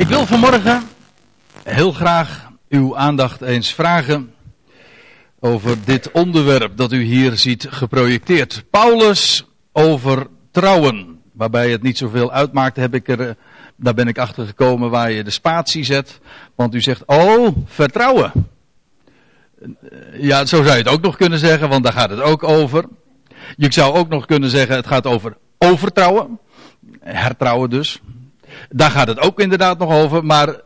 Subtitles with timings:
[0.00, 0.82] Ik wil vanmorgen
[1.64, 4.34] heel graag uw aandacht eens vragen
[5.40, 8.64] over dit onderwerp dat u hier ziet geprojecteerd.
[8.70, 11.20] Paulus over trouwen.
[11.32, 13.36] Waarbij het niet zoveel uitmaakt, heb ik er,
[13.76, 16.20] daar ben ik achter gekomen waar je de spatie zet.
[16.54, 18.32] Want u zegt, oh, vertrouwen.
[20.12, 22.84] Ja, zo zou je het ook nog kunnen zeggen, want daar gaat het ook over.
[23.56, 26.38] Je zou ook nog kunnen zeggen, het gaat over overtrouwen.
[27.00, 28.00] Hertrouwen dus.
[28.72, 30.24] Daar gaat het ook inderdaad nog over.
[30.24, 30.60] Maar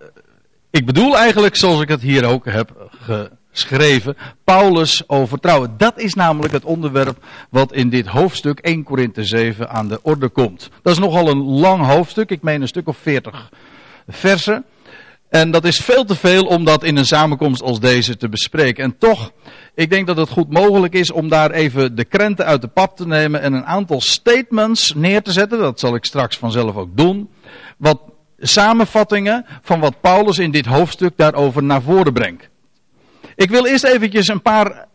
[0.71, 5.75] ik bedoel eigenlijk, zoals ik het hier ook heb geschreven, Paulus overtrouwen.
[5.77, 10.29] Dat is namelijk het onderwerp wat in dit hoofdstuk 1 Korinthe 7 aan de orde
[10.29, 10.71] komt.
[10.82, 12.30] Dat is nogal een lang hoofdstuk.
[12.30, 13.50] Ik meen een stuk of 40
[14.08, 14.64] versen.
[15.29, 18.85] En dat is veel te veel om dat in een samenkomst als deze te bespreken.
[18.85, 19.32] En toch,
[19.75, 22.96] ik denk dat het goed mogelijk is om daar even de krenten uit de pap
[22.96, 25.58] te nemen en een aantal statements neer te zetten.
[25.58, 27.29] Dat zal ik straks vanzelf ook doen
[27.76, 28.00] wat
[28.39, 32.48] samenvattingen van wat Paulus in dit hoofdstuk daarover naar voren brengt.
[33.34, 34.86] Ik wil eerst eventjes een paar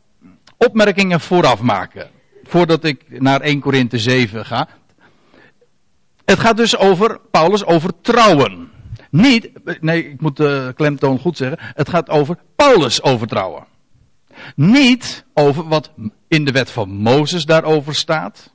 [0.57, 2.09] opmerkingen vooraf maken.
[2.43, 4.67] Voordat ik naar 1 Korinthe 7 ga.
[6.25, 8.71] Het gaat dus over Paulus over trouwen.
[9.09, 9.49] Niet,
[9.81, 11.57] nee, ik moet de klemtoon goed zeggen.
[11.61, 13.65] Het gaat over Paulus over trouwen.
[14.55, 15.91] Niet over wat
[16.27, 18.53] in de wet van Mozes daarover staat.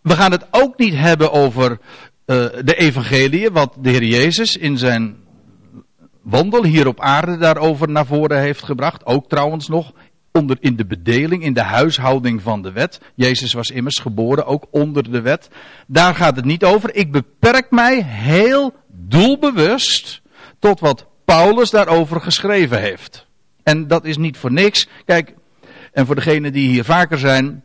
[0.00, 1.78] We gaan het ook niet hebben over
[2.26, 5.16] uh, de evangelie, wat de Heer Jezus in zijn
[6.22, 9.06] wandel hier op aarde daarover naar voren heeft gebracht.
[9.06, 9.92] Ook trouwens nog
[10.32, 13.00] onder in de bedeling, in de huishouding van de wet.
[13.14, 15.48] Jezus was immers geboren ook onder de wet.
[15.86, 16.94] Daar gaat het niet over.
[16.94, 20.22] Ik beperk mij heel doelbewust
[20.58, 23.26] tot wat Paulus daarover geschreven heeft.
[23.62, 24.88] En dat is niet voor niks.
[25.04, 25.34] Kijk,
[25.92, 27.62] en voor degenen die hier vaker zijn,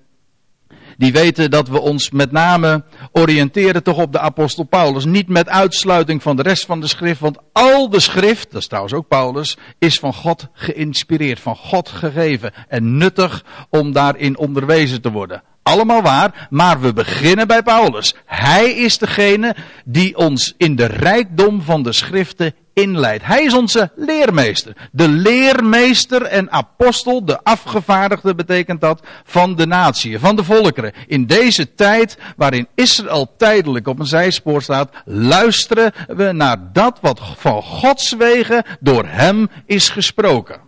[0.98, 5.06] die weten dat we ons met name oriënteren toch op de apostel Paulus.
[5.06, 8.68] Niet met uitsluiting van de rest van de schrift, want al de schrift, dat is
[8.68, 15.02] trouwens ook Paulus, is van God geïnspireerd, van God gegeven en nuttig om daarin onderwezen
[15.02, 15.44] te worden.
[15.68, 18.16] Allemaal waar, maar we beginnen bij Paulus.
[18.26, 19.56] Hij is degene
[19.86, 23.26] die ons in de rijkdom van de schriften inleidt.
[23.26, 24.90] Hij is onze leermeester.
[24.92, 30.94] De leermeester en apostel, de afgevaardigde betekent dat, van de natie, van de volkeren.
[31.08, 37.22] In deze tijd waarin Israël tijdelijk op een zijspoor staat, luisteren we naar dat wat
[37.38, 40.60] van Gods wegen door hem is gesproken.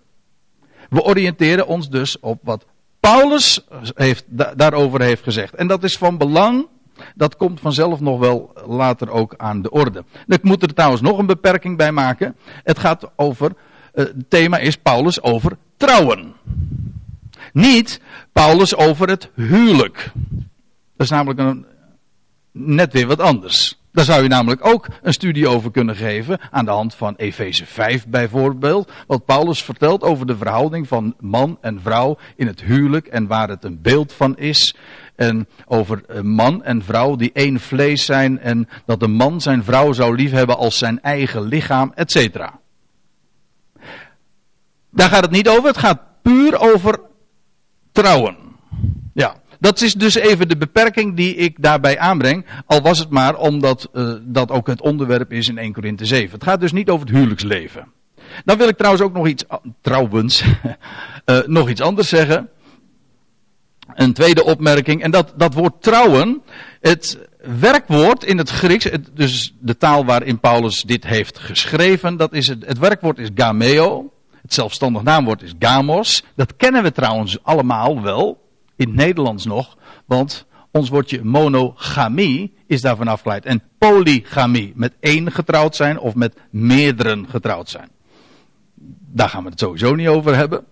[0.90, 2.66] We oriënteren ons dus op wat
[3.12, 3.66] Paulus
[3.96, 4.26] heeft,
[4.56, 5.56] daarover heeft gezegd.
[5.56, 6.68] En dat is van belang
[7.16, 10.04] dat komt vanzelf nog wel later ook aan de orde.
[10.28, 12.36] Ik moet er trouwens nog een beperking bij maken.
[12.64, 13.52] Het gaat over,
[13.94, 16.34] uh, het thema is Paulus over trouwen.
[17.54, 20.12] Niet Paulus over het huwelijk.
[20.96, 21.66] Dat is namelijk een,
[22.52, 23.79] net weer wat anders.
[24.00, 26.40] Daar zou je namelijk ook een studie over kunnen geven.
[26.52, 28.92] Aan de hand van Efeze 5 bijvoorbeeld.
[29.08, 33.08] Wat Paulus vertelt over de verhouding van man en vrouw in het huwelijk.
[33.08, 34.76] En waar het een beeld van is.
[35.16, 38.40] En over man en vrouw die één vlees zijn.
[38.40, 42.38] En dat de man zijn vrouw zou liefhebben als zijn eigen lichaam, etc.
[44.90, 45.68] Daar gaat het niet over.
[45.68, 47.00] Het gaat puur over
[47.92, 48.38] trouwen.
[49.60, 52.46] Dat is dus even de beperking die ik daarbij aanbreng.
[52.66, 56.32] Al was het maar omdat uh, dat ook het onderwerp is in 1 Korinthe 7.
[56.32, 57.88] Het gaat dus niet over het huwelijksleven.
[58.46, 59.46] Dan wil ik trouwens ook nog iets,
[59.82, 60.44] trouwens,
[61.26, 62.50] uh, nog iets anders zeggen.
[63.96, 65.04] Een tweede opmerking.
[65.04, 66.42] En dat, dat woord trouwen.
[66.82, 67.28] Het
[67.60, 72.18] werkwoord in het Grieks, dus de taal waarin Paulus dit heeft geschreven.
[72.18, 74.14] Dat is het, het werkwoord is gameo.
[74.42, 76.24] Het zelfstandig naamwoord is gamos.
[76.36, 78.49] Dat kennen we trouwens allemaal wel
[78.80, 83.46] in het Nederlands nog, want ons woordje monogamie is daarvan afgeleid.
[83.46, 87.90] En polygamie, met één getrouwd zijn of met meerdere getrouwd zijn.
[89.12, 90.66] Daar gaan we het sowieso niet over hebben.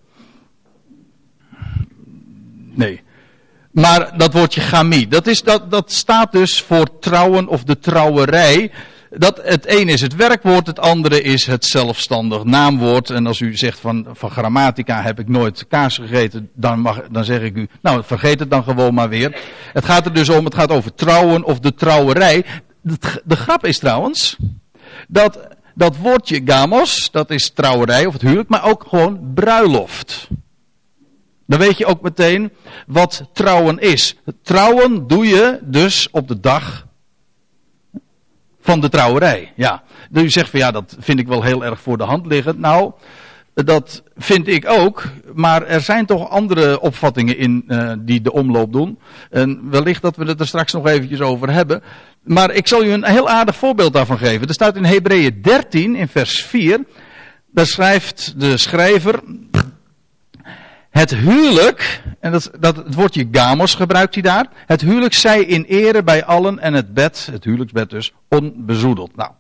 [2.74, 3.02] Nee.
[3.72, 8.72] Maar dat woordje gamie, dat, is, dat, dat staat dus voor trouwen of de trouwerij
[9.18, 13.10] dat het ene is het werkwoord, het andere is het zelfstandig naamwoord.
[13.10, 17.26] En als u zegt van, van grammatica heb ik nooit kaas gegeten, dan, mag, dan
[17.26, 19.40] zeg ik u, nou vergeet het dan gewoon maar weer.
[19.74, 22.46] Het gaat er dus om, het gaat over trouwen of de trouwerij.
[22.82, 24.38] De, de grap is trouwens,
[25.08, 30.28] dat dat woordje gamos, dat is trouwerij of het huwelijk, maar ook gewoon bruiloft.
[31.46, 32.52] Dan weet je ook meteen
[32.88, 34.16] wat trouwen is.
[34.44, 36.87] Trouwen doe je dus op de dag
[38.68, 39.52] van de trouwerij.
[39.56, 39.84] Ja.
[40.10, 42.60] Dus u zegt van ja, dat vind ik wel heel erg voor de hand liggend.
[42.60, 42.92] Nou,
[43.54, 45.04] Dat vind ik ook.
[45.34, 49.00] Maar er zijn toch andere opvattingen in uh, die de omloop doen.
[49.30, 51.84] En wellicht dat we het er straks nog eventjes over hebben.
[52.24, 54.48] Maar ik zal u een heel aardig voorbeeld daarvan geven.
[54.48, 56.80] Er staat in Hebreeën 13 in vers 4.
[57.52, 59.20] Daar schrijft de schrijver.
[60.98, 64.48] Het huwelijk, en dat, dat, het woordje gamos gebruikt hij daar.
[64.66, 69.16] Het huwelijk zij in ere bij allen en het bed, het huwelijksbed dus, onbezoedeld.
[69.16, 69.32] Nou.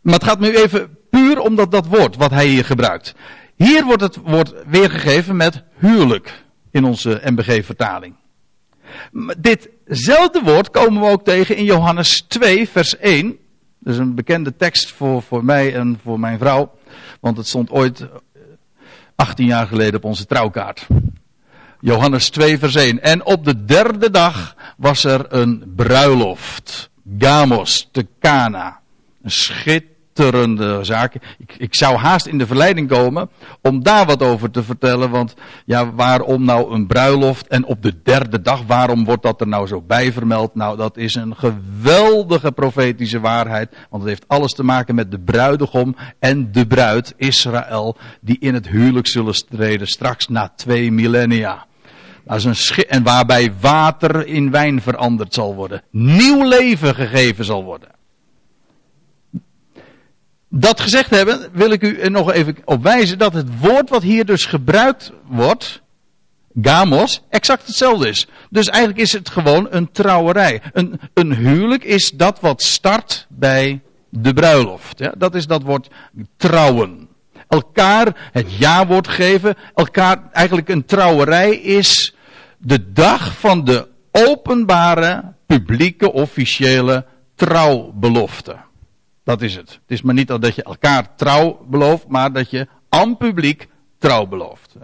[0.00, 3.14] Maar het gaat nu even puur om dat, woord wat hij hier gebruikt.
[3.56, 8.14] Hier wordt het woord weergegeven met huwelijk in onze MBG-vertaling.
[9.38, 13.36] Ditzelfde woord komen we ook tegen in Johannes 2, vers 1.
[13.78, 16.72] Dat is een bekende tekst voor, voor mij en voor mijn vrouw.
[17.20, 18.06] Want het stond ooit
[19.14, 20.86] 18 jaar geleden op onze trouwkaart.
[21.80, 23.02] Johannes 2 vers 1.
[23.02, 26.90] En op de derde dag was er een bruiloft.
[27.18, 28.80] Gamos te Cana.
[29.22, 29.30] Een
[30.18, 31.14] schitterende zaak.
[31.14, 33.28] Ik, ik zou haast in de verleiding komen
[33.62, 35.10] om daar wat over te vertellen.
[35.10, 35.34] Want
[35.64, 38.62] ja, waarom nou een bruiloft en op de derde dag?
[38.66, 40.54] Waarom wordt dat er nou zo bij vermeld?
[40.54, 43.76] Nou, dat is een geweldige profetische waarheid.
[43.90, 48.54] Want het heeft alles te maken met de bruidegom en de bruid, Israël, die in
[48.54, 51.66] het huwelijk zullen treden straks na twee millennia.
[52.26, 55.82] Is een en waarbij water in wijn veranderd zal worden.
[55.90, 57.97] Nieuw leven gegeven zal worden.
[60.50, 64.24] Dat gezegd hebben, wil ik u nog even op wijzen dat het woord wat hier
[64.24, 65.82] dus gebruikt wordt,
[66.62, 68.26] gamos, exact hetzelfde is.
[68.50, 70.62] Dus eigenlijk is het gewoon een trouwerij.
[70.72, 74.98] Een, een huwelijk is dat wat start bij de bruiloft.
[74.98, 75.88] Ja, dat is dat woord
[76.36, 77.08] trouwen.
[77.48, 79.54] Elkaar het ja-woord geven.
[79.74, 82.14] Elkaar, eigenlijk een trouwerij is
[82.58, 88.56] de dag van de openbare, publieke, officiële trouwbelofte.
[89.28, 89.70] Dat is het.
[89.70, 94.26] Het is maar niet dat je elkaar trouw belooft, maar dat je aan publiek trouw
[94.26, 94.74] belooft.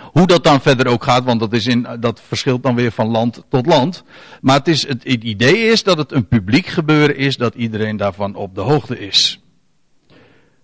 [0.00, 3.08] Hoe dat dan verder ook gaat, want dat, is in, dat verschilt dan weer van
[3.08, 4.04] land tot land.
[4.40, 8.34] Maar het, is, het, idee is dat het een publiek gebeuren is, dat iedereen daarvan
[8.34, 9.40] op de hoogte is.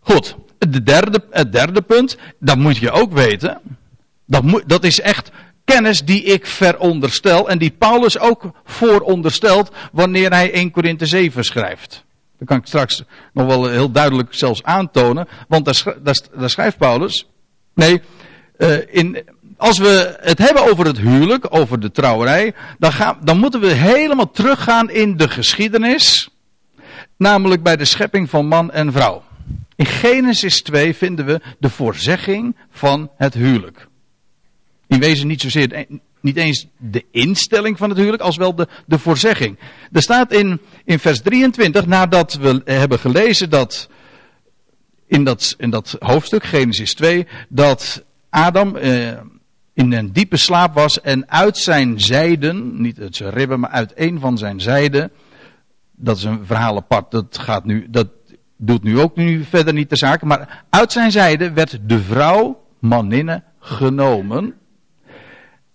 [0.00, 3.60] Goed, de derde, het derde punt, dat moet je ook weten.
[4.26, 5.30] Dat, dat is echt
[5.64, 12.06] kennis die ik veronderstel en die Paulus ook vooronderstelt wanneer hij 1 Korinthe 7 schrijft.
[12.38, 13.02] Dat kan ik straks
[13.32, 15.29] nog wel heel duidelijk zelfs aantonen.
[15.49, 15.64] Want
[16.35, 17.26] daar, schrijft Paulus.
[17.75, 18.02] Nee,
[18.58, 19.25] uh, in,
[19.56, 22.55] als we het hebben over het huwelijk, over de trouwerij.
[22.79, 26.29] Dan, gaan, dan moeten we helemaal teruggaan in de geschiedenis.
[27.17, 29.23] Namelijk bij de schepping van man en vrouw.
[29.76, 33.87] In Genesis 2 vinden we de voorzegging van het huwelijk.
[34.87, 35.87] In wezen niet zozeer
[36.20, 39.58] niet eens de instelling van het huwelijk, als wel de, de voorzegging.
[39.92, 43.88] Er staat in, in vers 23, nadat we hebben gelezen dat
[45.06, 49.08] in dat, in dat hoofdstuk, Genesis 2, dat Adam eh,
[49.74, 53.92] in een diepe slaap was en uit zijn zijden, niet uit zijn ribben, maar uit
[53.94, 55.10] een van zijn zijden,
[55.96, 58.08] dat is een verhaal apart, dat gaat nu, dat
[58.56, 62.64] doet nu ook nu verder niet de zaak, maar uit zijn zijde werd de vrouw,
[62.78, 64.54] maninne, genomen.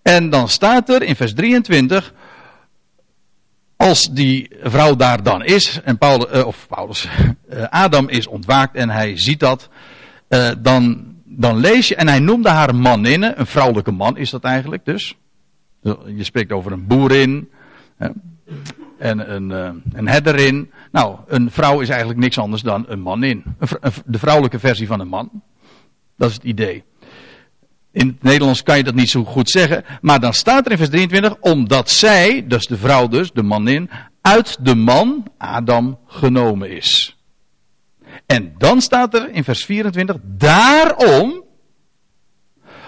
[0.04, 2.14] En dan staat er in vers 23,
[3.76, 7.08] als die vrouw daar dan is, en Paulus, uh, of Paulus,
[7.52, 9.68] uh, Adam is ontwaakt en hij ziet dat,
[10.28, 14.44] uh, dan, dan lees je, en hij noemde haar maninne, een vrouwelijke man is dat
[14.44, 15.16] eigenlijk dus.
[16.06, 17.50] Je spreekt over een boerin,
[18.98, 19.50] en een,
[19.92, 20.70] een herderin.
[20.92, 23.44] Nou, een vrouw is eigenlijk niks anders dan een manin.
[24.04, 25.42] De vrouwelijke versie van een man.
[26.16, 26.84] Dat is het idee.
[27.94, 29.84] In het Nederlands kan je dat niet zo goed zeggen.
[30.00, 31.36] Maar dan staat er in vers 23.
[31.40, 37.16] Omdat zij, dus de vrouw dus, de manin, uit de man, Adam, genomen is.
[38.26, 40.16] En dan staat er in vers 24.
[40.22, 41.44] Daarom.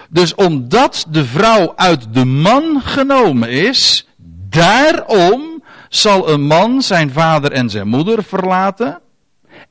[0.09, 4.07] Dus omdat de vrouw uit de man genomen is.
[4.49, 9.01] Daarom zal een man zijn vader en zijn moeder verlaten.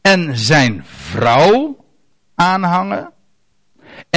[0.00, 1.84] En zijn vrouw
[2.34, 3.14] aanhangen.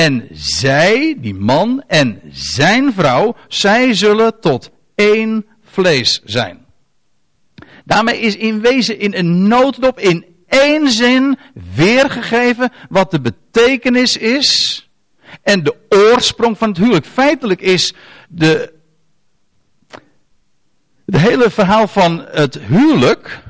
[0.06, 6.66] En zij, die man en zijn vrouw, zij zullen tot één vlees zijn.
[7.86, 11.38] Daarmee is in wezen in een notendop in één zin
[11.76, 14.90] weergegeven wat de betekenis is
[15.44, 17.06] en de oorsprong van het huwelijk.
[17.06, 17.94] Feitelijk is
[18.30, 18.74] de,
[21.06, 23.44] het hele verhaal van het huwelijk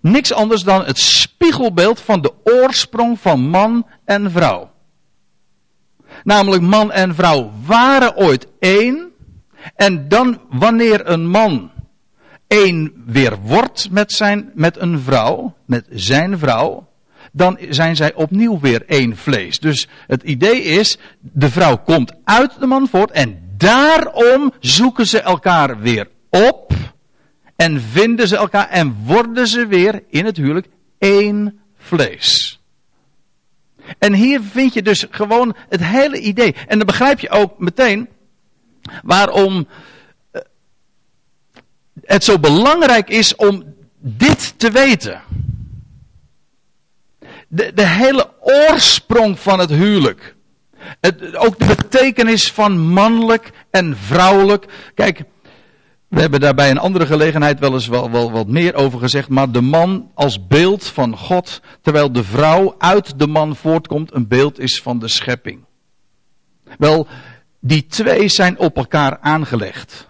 [0.00, 4.76] niks anders dan het spiegelbeeld van de oorsprong van man en vrouw.
[6.28, 9.12] Namelijk man en vrouw waren ooit één.
[9.74, 11.70] En dan wanneer een man
[12.46, 16.88] één weer wordt met, zijn, met een vrouw, met zijn vrouw,
[17.32, 19.58] dan zijn zij opnieuw weer één vlees.
[19.58, 25.20] Dus het idee is, de vrouw komt uit de man voort en daarom zoeken ze
[25.20, 26.72] elkaar weer op
[27.56, 30.68] en vinden ze elkaar en worden ze weer in het huwelijk
[30.98, 32.57] één vlees.
[33.98, 36.54] En hier vind je dus gewoon het hele idee.
[36.66, 38.08] En dan begrijp je ook meteen
[39.02, 39.68] waarom
[40.30, 40.42] eh,
[42.02, 45.22] het zo belangrijk is om dit te weten.
[47.48, 50.36] De, de hele oorsprong van het huwelijk.
[51.00, 54.66] Het, ook de betekenis van mannelijk en vrouwelijk.
[54.94, 55.22] Kijk,
[56.08, 59.28] we hebben daar bij een andere gelegenheid wel eens wel, wel, wat meer over gezegd.
[59.28, 64.28] Maar de man als beeld van God, terwijl de vrouw uit de man voortkomt, een
[64.28, 65.64] beeld is van de schepping.
[66.78, 67.06] Wel,
[67.60, 70.08] die twee zijn op elkaar aangelegd.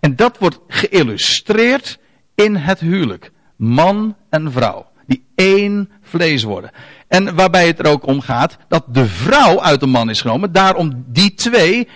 [0.00, 1.98] En dat wordt geïllustreerd
[2.34, 3.32] in het huwelijk.
[3.56, 4.86] Man en vrouw.
[5.06, 6.70] Die één vlees worden.
[7.08, 10.52] En waarbij het er ook om gaat dat de vrouw uit de man is genomen.
[10.52, 11.88] Daarom die twee,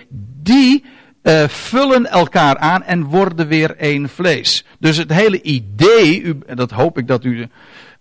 [0.43, 0.85] die
[1.23, 4.65] uh, vullen elkaar aan en worden weer één vlees.
[4.79, 7.47] Dus het hele idee, u, dat hoop ik dat u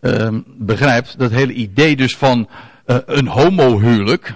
[0.00, 2.48] uh, begrijpt, dat hele idee dus van
[2.86, 4.34] uh, een homohuwelijk,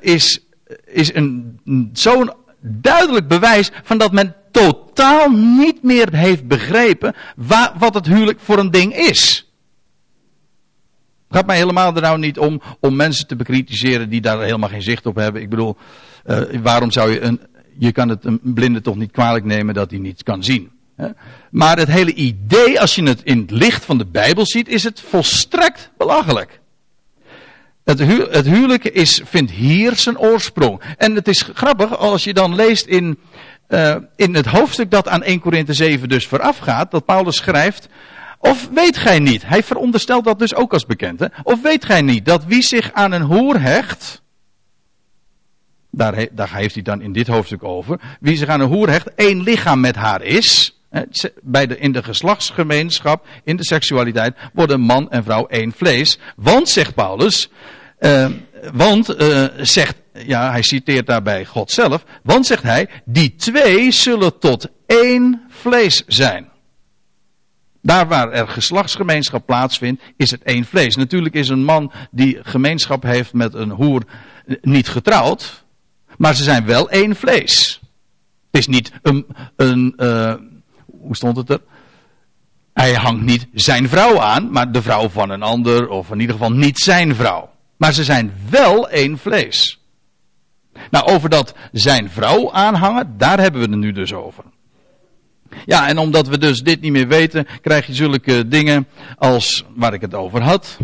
[0.00, 0.40] is,
[0.84, 1.58] is een,
[1.92, 7.14] zo'n duidelijk bewijs van dat men totaal niet meer heeft begrepen
[7.78, 9.50] wat het huwelijk voor een ding is.
[11.28, 14.68] Het gaat mij helemaal er nou niet om om mensen te bekritiseren die daar helemaal
[14.68, 15.42] geen zicht op hebben.
[15.42, 15.76] Ik bedoel,
[16.30, 17.40] uh, waarom zou je een,
[17.78, 20.70] je kan het een blinde toch niet kwalijk nemen dat hij niets kan zien.
[20.96, 21.08] Hè?
[21.50, 24.84] Maar het hele idee, als je het in het licht van de Bijbel ziet, is
[24.84, 26.60] het volstrekt belachelijk.
[27.84, 27.98] Het,
[28.30, 30.80] het huwelijk is, vindt hier zijn oorsprong.
[30.96, 33.18] En het is grappig als je dan leest in,
[33.68, 37.88] uh, in het hoofdstuk dat aan 1 Korinthe 7 dus voorafgaat, dat Paulus schrijft,
[38.38, 42.24] of weet gij niet, hij veronderstelt dat dus ook als bekende, of weet gij niet
[42.24, 44.19] dat wie zich aan een hoer hecht,
[45.90, 49.42] daar, heeft hij dan in dit hoofdstuk over, wie zich aan een hoer hecht, één
[49.42, 50.80] lichaam met haar is,
[51.42, 56.18] bij de, in de geslachtsgemeenschap, in de seksualiteit, worden man en vrouw één vlees.
[56.36, 57.50] Want, zegt Paulus,
[58.00, 58.28] uh,
[58.72, 64.38] want, uh, zegt, ja, hij citeert daarbij God zelf, want, zegt hij, die twee zullen
[64.38, 66.48] tot één vlees zijn.
[67.82, 70.96] Daar waar er geslachtsgemeenschap plaatsvindt, is het één vlees.
[70.96, 74.02] Natuurlijk is een man die gemeenschap heeft met een hoer
[74.60, 75.64] niet getrouwd,
[76.20, 77.80] maar ze zijn wel één vlees.
[78.50, 80.34] Het is niet een, een uh,
[81.00, 81.60] hoe stond het er?
[82.72, 86.34] Hij hangt niet zijn vrouw aan, maar de vrouw van een ander, of in ieder
[86.34, 87.50] geval niet zijn vrouw.
[87.76, 89.80] Maar ze zijn wel één vlees.
[90.90, 94.44] Nou, over dat zijn vrouw aanhangen, daar hebben we het nu dus over.
[95.66, 99.94] Ja, en omdat we dus dit niet meer weten, krijg je zulke dingen als waar
[99.94, 100.78] ik het over had.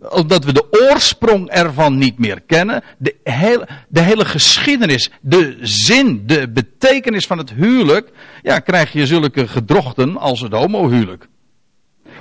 [0.00, 2.82] Omdat we de oorsprong ervan niet meer kennen.
[2.98, 8.10] De hele, de hele geschiedenis, de zin, de betekenis van het huwelijk.
[8.42, 11.28] Ja, krijg je zulke gedrochten als het homohuwelijk.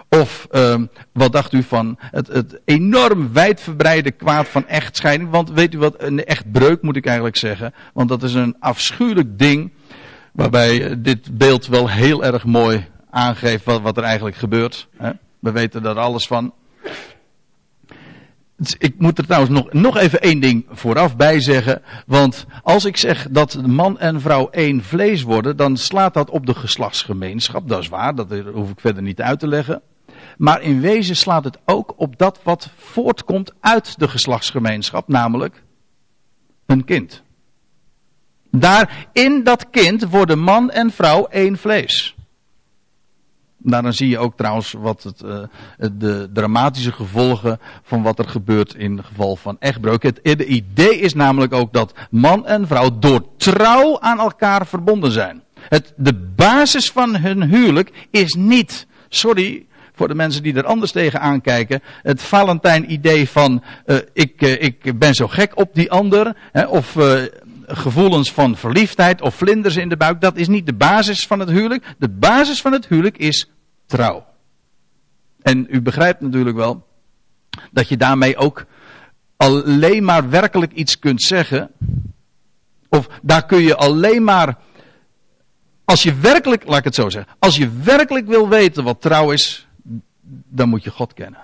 [0.10, 0.76] Of uh,
[1.14, 5.30] wat dacht u van het, het enorm wijdverbreide kwaad van echtscheiding?
[5.30, 7.74] Want weet u wat, een echtbreuk moet ik eigenlijk zeggen.
[7.94, 9.72] Want dat is een afschuwelijk ding
[10.38, 14.88] Waarbij dit beeld wel heel erg mooi aangeeft wat, wat er eigenlijk gebeurt.
[14.98, 15.12] Hè?
[15.40, 16.54] We weten daar alles van.
[18.58, 21.82] Dus ik moet er trouwens nog, nog even één ding vooraf bij zeggen.
[22.06, 26.46] Want als ik zeg dat man en vrouw één vlees worden, dan slaat dat op
[26.46, 27.68] de geslachtsgemeenschap.
[27.68, 29.82] Dat is waar, dat hoef ik verder niet uit te leggen.
[30.38, 35.64] Maar in wezen slaat het ook op dat wat voortkomt uit de geslachtsgemeenschap, namelijk
[36.66, 37.24] een kind.
[38.52, 42.17] Daar in dat kind worden man en vrouw één vlees.
[43.58, 45.44] Nou, dan zie je ook trouwens wat het, uh,
[45.92, 50.04] de dramatische gevolgen van wat er gebeurt in geval van echtbreuk.
[50.04, 55.12] Het, het idee is namelijk ook dat man en vrouw door trouw aan elkaar verbonden
[55.12, 55.44] zijn.
[55.60, 60.92] Het, de basis van hun huwelijk is niet, sorry voor de mensen die er anders
[60.92, 66.36] tegen aankijken, het Valentijn-idee van uh, ik, uh, ik ben zo gek op die ander,
[66.52, 66.96] hè, of
[67.68, 71.50] gevoelens van verliefdheid of vlinders in de buik, dat is niet de basis van het
[71.50, 71.96] huwelijk.
[71.98, 73.50] De basis van het huwelijk is
[73.86, 74.26] trouw.
[75.42, 76.88] En u begrijpt natuurlijk wel
[77.72, 78.66] dat je daarmee ook
[79.38, 81.72] alleen maar werkelijk iets kunt zeggen.
[82.90, 84.58] Of daar kun je alleen maar.
[85.86, 87.34] Als je werkelijk, laat ik het zo zeggen.
[87.40, 89.68] Als je werkelijk wil weten wat trouw is,
[90.50, 91.42] dan moet je God kennen.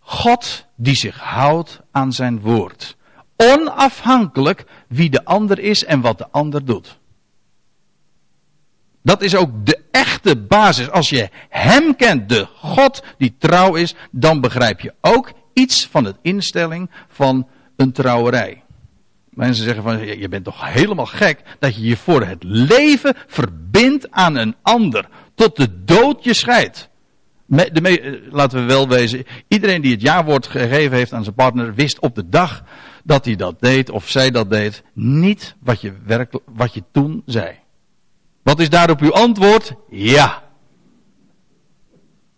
[0.00, 2.96] God die zich houdt aan zijn woord
[3.40, 6.98] onafhankelijk wie de ander is en wat de ander doet.
[9.02, 10.90] Dat is ook de echte basis.
[10.90, 16.04] Als je Hem kent, de God die trouw is, dan begrijp je ook iets van
[16.04, 18.62] de instelling van een trouwerij.
[19.30, 24.10] Mensen zeggen van, je bent toch helemaal gek dat je je voor het leven verbindt
[24.10, 25.08] aan een ander.
[25.34, 26.88] Tot de dood je scheidt.
[27.46, 31.98] De, laten we wel wezen, iedereen die het jaarwoord gegeven heeft aan zijn partner, wist
[32.00, 32.64] op de dag
[33.04, 35.92] dat hij dat deed of zij dat deed, niet wat je,
[36.44, 37.58] wat je toen zei.
[38.42, 39.72] Wat is daarop uw antwoord?
[39.90, 40.42] Ja.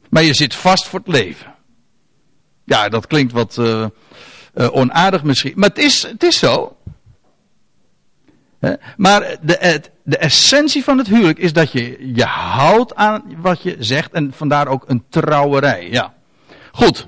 [0.09, 1.55] Maar je zit vast voor het leven.
[2.65, 3.87] Ja, dat klinkt wat uh,
[4.55, 5.53] uh, onaardig misschien.
[5.57, 6.77] Maar het is, het is zo.
[8.97, 13.77] Maar de, de essentie van het huwelijk is dat je je houdt aan wat je
[13.79, 14.13] zegt.
[14.13, 15.91] En vandaar ook een trouwerij.
[15.91, 16.15] Ja.
[16.73, 17.07] Goed.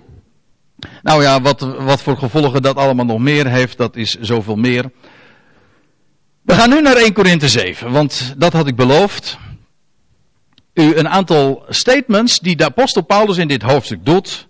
[1.03, 4.91] Nou ja, wat, wat voor gevolgen dat allemaal nog meer heeft, dat is zoveel meer.
[6.43, 9.39] We gaan nu naar 1 Korinthe 7, want dat had ik beloofd.
[10.75, 14.49] U een aantal statements die de apostel Paulus in dit hoofdstuk doet,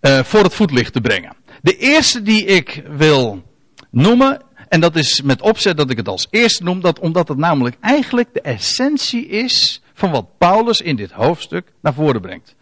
[0.00, 1.36] uh, voor het voetlicht te brengen.
[1.62, 3.42] De eerste die ik wil
[3.90, 7.38] noemen, en dat is met opzet dat ik het als eerste noem, dat omdat het
[7.38, 12.54] namelijk eigenlijk de essentie is van wat Paulus in dit hoofdstuk naar voren brengt.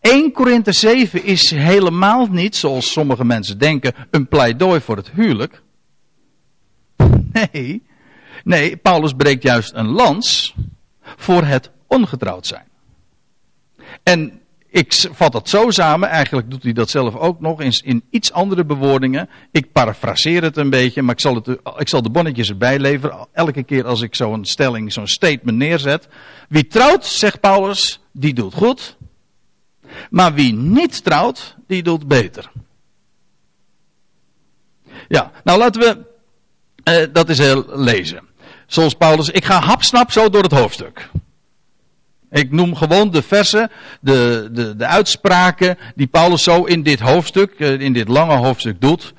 [0.00, 5.62] 1 Korinthe 7 is helemaal niet, zoals sommige mensen denken, een pleidooi voor het huwelijk.
[7.52, 7.82] Nee,
[8.44, 10.54] nee, Paulus breekt juist een lans
[11.16, 12.66] voor het ongetrouwd zijn.
[14.02, 14.40] En
[14.70, 18.64] ik vat dat zo samen, eigenlijk doet hij dat zelf ook nog in, iets andere
[18.64, 19.28] bewoordingen.
[19.50, 23.26] Ik parafraseer het een beetje, maar ik zal, het, ik zal de bonnetjes erbij leveren.
[23.32, 26.08] Elke keer als ik zo'n stelling, zo'n statement neerzet.
[26.48, 28.96] Wie trouwt, zegt Paulus, die doet goed.
[30.10, 32.50] Maar wie niet trouwt, die doet beter.
[35.08, 36.06] Ja, nou laten we
[36.84, 38.20] uh, dat eens heel lezen.
[38.66, 41.08] Zoals Paulus, ik ga hapsnap zo door het hoofdstuk.
[42.30, 47.52] Ik noem gewoon de versen, de, de, de uitspraken die Paulus zo in dit hoofdstuk,
[47.58, 49.12] eh, in dit lange hoofdstuk doet.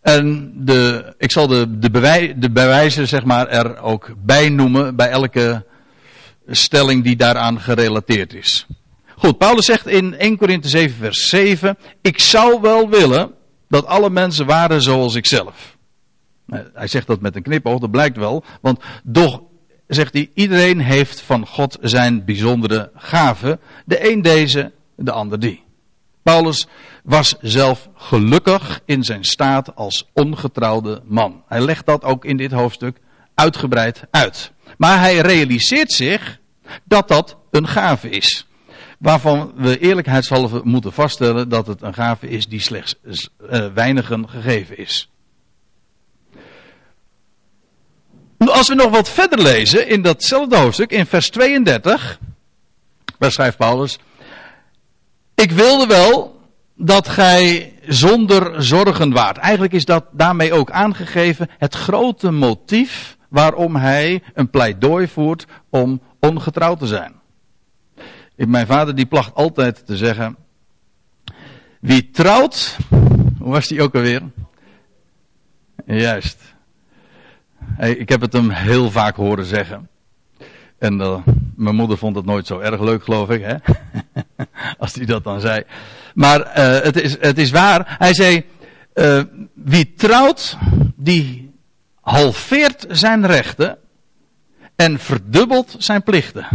[0.00, 4.96] En de, ik zal de, de, bewij, de bewijzen zeg maar er ook bij noemen
[4.96, 5.64] bij elke
[6.46, 8.66] stelling die daaraan gerelateerd is.
[9.18, 13.34] Goed, Paulus zegt in 1 Korinthe 7 vers 7, ik zou wel willen
[13.68, 15.76] dat alle mensen waren zoals ik zelf.
[16.74, 19.42] Hij zegt dat met een knipoog, dat blijkt wel, want doch
[19.86, 23.60] zegt hij, iedereen heeft van God zijn bijzondere gaven.
[23.84, 25.62] De een deze, de ander die.
[26.22, 26.66] Paulus
[27.02, 31.42] was zelf gelukkig in zijn staat als ongetrouwde man.
[31.48, 32.98] Hij legt dat ook in dit hoofdstuk
[33.34, 34.52] uitgebreid uit.
[34.76, 36.38] Maar hij realiseert zich
[36.84, 38.47] dat dat een gave is.
[38.98, 44.78] Waarvan we eerlijkheidshalve moeten vaststellen dat het een gave is die slechts uh, weinigen gegeven
[44.78, 45.10] is.
[48.38, 52.18] Als we nog wat verder lezen in datzelfde hoofdstuk, in vers 32,
[53.18, 53.98] waar schrijft Paulus,
[55.34, 56.40] ik wilde wel
[56.74, 59.36] dat gij zonder zorgen waart.
[59.36, 66.00] Eigenlijk is dat daarmee ook aangegeven het grote motief waarom hij een pleidooi voert om
[66.20, 67.17] ongetrouwd te zijn.
[68.46, 70.36] Mijn vader die placht altijd te zeggen,
[71.80, 72.76] wie trouwt,
[73.38, 74.22] hoe was die ook alweer?
[75.86, 76.54] Juist.
[77.78, 79.88] Ik heb het hem heel vaak horen zeggen.
[80.78, 81.18] En uh,
[81.56, 83.54] mijn moeder vond het nooit zo erg leuk, geloof ik, hè?
[84.78, 85.62] Als hij dat dan zei.
[86.14, 87.96] Maar uh, het, is, het is waar.
[87.98, 88.44] Hij zei:
[88.94, 89.22] uh,
[89.54, 90.56] Wie trouwt,
[90.96, 91.54] die
[92.00, 93.78] halveert zijn rechten
[94.76, 96.46] en verdubbelt zijn plichten.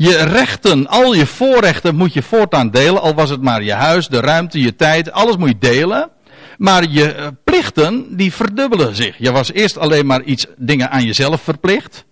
[0.00, 4.08] Je rechten, al je voorrechten moet je voortaan delen, al was het maar je huis,
[4.08, 6.10] de ruimte, je tijd, alles moet je delen.
[6.58, 9.18] Maar je eh, plichten, die verdubbelen zich.
[9.18, 12.04] Je was eerst alleen maar iets, dingen aan jezelf verplicht.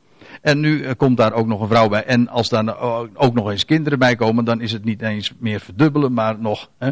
[0.43, 2.05] En nu eh, komt daar ook nog een vrouw bij.
[2.05, 2.79] En als daar
[3.15, 6.71] ook nog eens kinderen bij komen, dan is het niet eens meer verdubbelen, maar nog,
[6.79, 6.89] hè,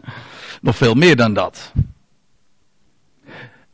[0.60, 1.72] nog veel meer dan dat.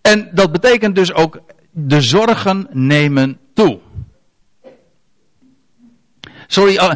[0.01, 3.81] En dat betekent dus ook, de zorgen nemen toe.
[6.53, 6.93] Sorry, uh,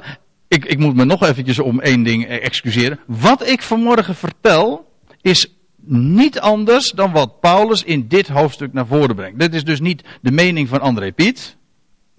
[0.48, 2.98] ik, ik moet me nog eventjes om één ding excuseren.
[3.06, 4.88] Wat ik vanmorgen vertel,
[5.20, 9.38] is niet anders dan wat Paulus in dit hoofdstuk naar voren brengt.
[9.38, 11.56] Dit is dus niet de mening van André Piet.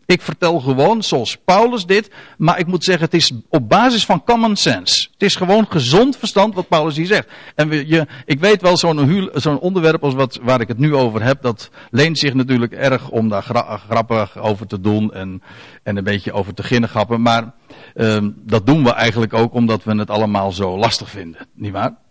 [0.08, 4.24] Ik vertel gewoon zoals Paulus dit, maar ik moet zeggen, het is op basis van
[4.24, 5.08] common sense.
[5.12, 7.30] Het is gewoon gezond verstand wat Paulus hier zegt.
[7.56, 11.42] En je, ik weet wel, zo'n onderwerp als wat, waar ik het nu over heb,
[11.42, 13.44] dat leent zich natuurlijk erg om daar
[13.90, 15.42] grappig over te doen en,
[15.84, 17.22] en een beetje over te ginnegappen.
[17.22, 17.54] Maar
[17.96, 22.07] um, dat doen we eigenlijk ook omdat we het allemaal zo lastig vinden, nietwaar?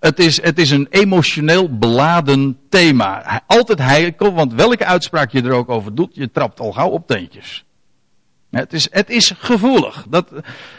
[0.00, 3.42] Het is, het is een emotioneel beladen thema.
[3.46, 7.06] Altijd heikel, want welke uitspraak je er ook over doet, je trapt al gauw op
[7.06, 7.64] teentjes.
[8.50, 10.04] Het is, het is gevoelig.
[10.08, 10.32] Dat,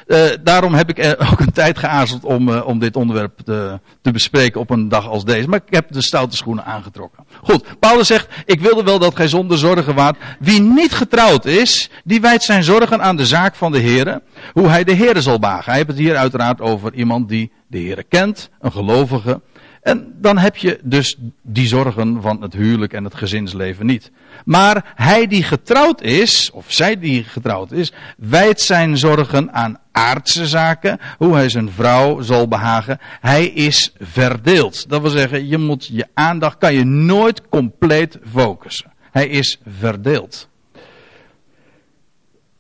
[0.08, 4.12] uh, daarom heb ik ook een tijd geaarzeld om, uh, om dit onderwerp te, te,
[4.12, 5.48] bespreken op een dag als deze.
[5.48, 7.26] Maar ik heb de stoute schoenen aangetrokken.
[7.44, 10.18] Goed, Paulus zegt, ik wilde wel dat gij zonder zorgen waart.
[10.40, 14.22] Wie niet getrouwd is, die wijdt zijn zorgen aan de zaak van de Heer.
[14.54, 15.66] Hoe hij de Heer zal bagen.
[15.66, 19.42] Hij heeft het hier uiteraard over iemand die de Heer kent, een gelovige.
[19.82, 24.12] En dan heb je dus die zorgen van het huwelijk en het gezinsleven niet.
[24.46, 30.48] Maar hij die getrouwd is, of zij die getrouwd is, wijdt zijn zorgen aan aardse
[30.48, 33.00] zaken, hoe hij zijn vrouw zal behagen.
[33.20, 34.90] Hij is verdeeld.
[34.90, 38.92] Dat wil zeggen, je moet je aandacht, kan je nooit compleet focussen.
[39.12, 40.50] Hij is verdeeld.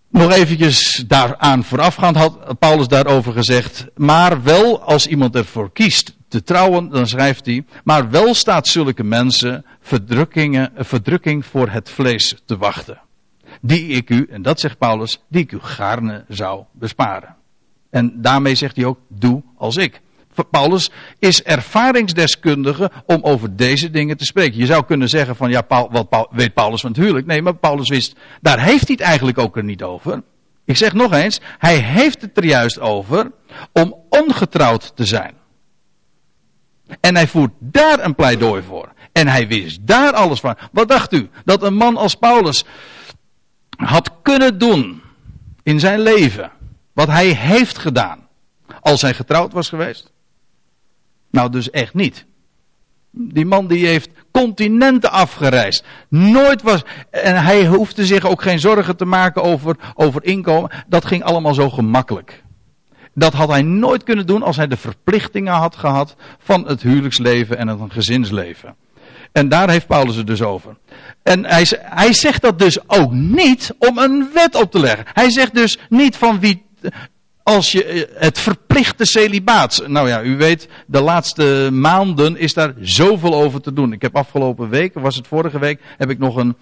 [0.10, 6.44] Nog eventjes daaraan voorafgaand had Paulus daarover gezegd, maar wel als iemand ervoor kiest te
[6.44, 12.58] trouwen, dan schrijft hij, maar wel staat zulke mensen verdrukkingen, verdrukking voor het vlees te
[12.58, 13.02] wachten.
[13.62, 17.36] Die ik u, en dat zegt Paulus, die ik u gaarne zou besparen.
[17.90, 20.02] En daarmee zegt hij ook, doe als ik.
[20.50, 24.60] Paulus is ervaringsdeskundige om over deze dingen te spreken.
[24.60, 27.26] Je zou kunnen zeggen van, ja, wat weet Paulus van het huwelijk?
[27.26, 30.24] Nee, maar Paulus wist, daar heeft hij het eigenlijk ook er niet over.
[30.66, 33.32] Ik zeg nog eens, hij heeft het er juist over
[33.74, 35.40] om ongetrouwd te zijn.
[37.00, 38.94] En hij voert daar een pleidooi voor.
[39.12, 40.56] En hij wist daar alles van.
[40.72, 41.30] Wat dacht u?
[41.46, 42.66] Dat een man als Paulus
[43.78, 45.02] had kunnen doen
[45.64, 46.52] in zijn leven.
[46.94, 48.28] Wat hij heeft gedaan.
[48.82, 50.12] Als hij getrouwd was geweest?
[51.32, 52.26] Nou, dus echt niet.
[53.12, 55.84] Die man die heeft continenten afgereisd.
[56.10, 56.84] Nooit was.
[57.10, 60.72] En hij hoefde zich ook geen zorgen te maken over, over inkomen.
[60.88, 62.44] Dat ging allemaal zo gemakkelijk.
[63.14, 67.58] Dat had hij nooit kunnen doen als hij de verplichtingen had gehad van het huwelijksleven
[67.58, 68.76] en het gezinsleven.
[69.32, 70.78] En daar heeft Paulus het dus over.
[71.24, 75.06] En hij, hij zegt dat dus ook niet om een wet op te leggen.
[75.14, 76.66] Hij zegt dus niet van wie,
[77.44, 79.84] als je eh, het verplichte celibaat.
[79.88, 83.94] Nou ja, u weet, de laatste maanden is daar zoveel over te doen.
[83.94, 86.56] Ik heb afgelopen week, was het vorige week, heb ik nog een,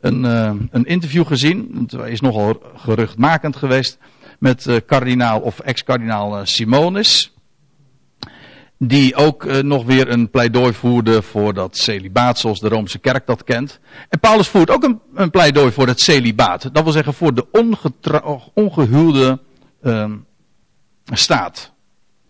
[0.00, 1.86] een, uh, een interview gezien.
[1.90, 3.98] Het is nogal geruchtmakend geweest
[4.42, 7.32] met uh, kardinaal of ex-kardinaal uh, Simonis.
[8.78, 13.26] Die ook uh, nog weer een pleidooi voerde voor dat celibaat zoals de Roomse kerk
[13.26, 13.80] dat kent.
[14.08, 16.68] En Paulus voert ook een, een pleidooi voor het celibaat.
[16.72, 17.46] Dat wil zeggen voor de
[18.54, 19.40] ongehuwde
[19.82, 20.16] ehm,
[21.12, 21.72] staat.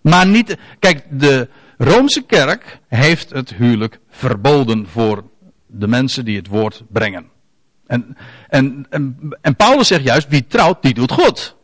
[0.00, 1.48] Maar niet, kijk, de
[1.78, 5.24] Roomse kerk heeft het huwelijk verboden voor
[5.66, 7.26] de mensen die het woord brengen.
[7.86, 8.16] En,
[8.48, 11.60] en, en, en Paulus zegt juist, wie trouwt, die doet goed.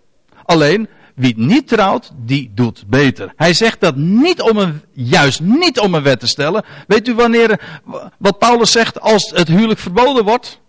[0.48, 3.32] Alleen, wie niet trouwt, die doet beter.
[3.36, 6.64] Hij zegt dat niet om een, juist niet om een wet te stellen.
[6.86, 7.80] Weet u wanneer,
[8.18, 10.60] wat Paulus zegt als het huwelijk verboden wordt?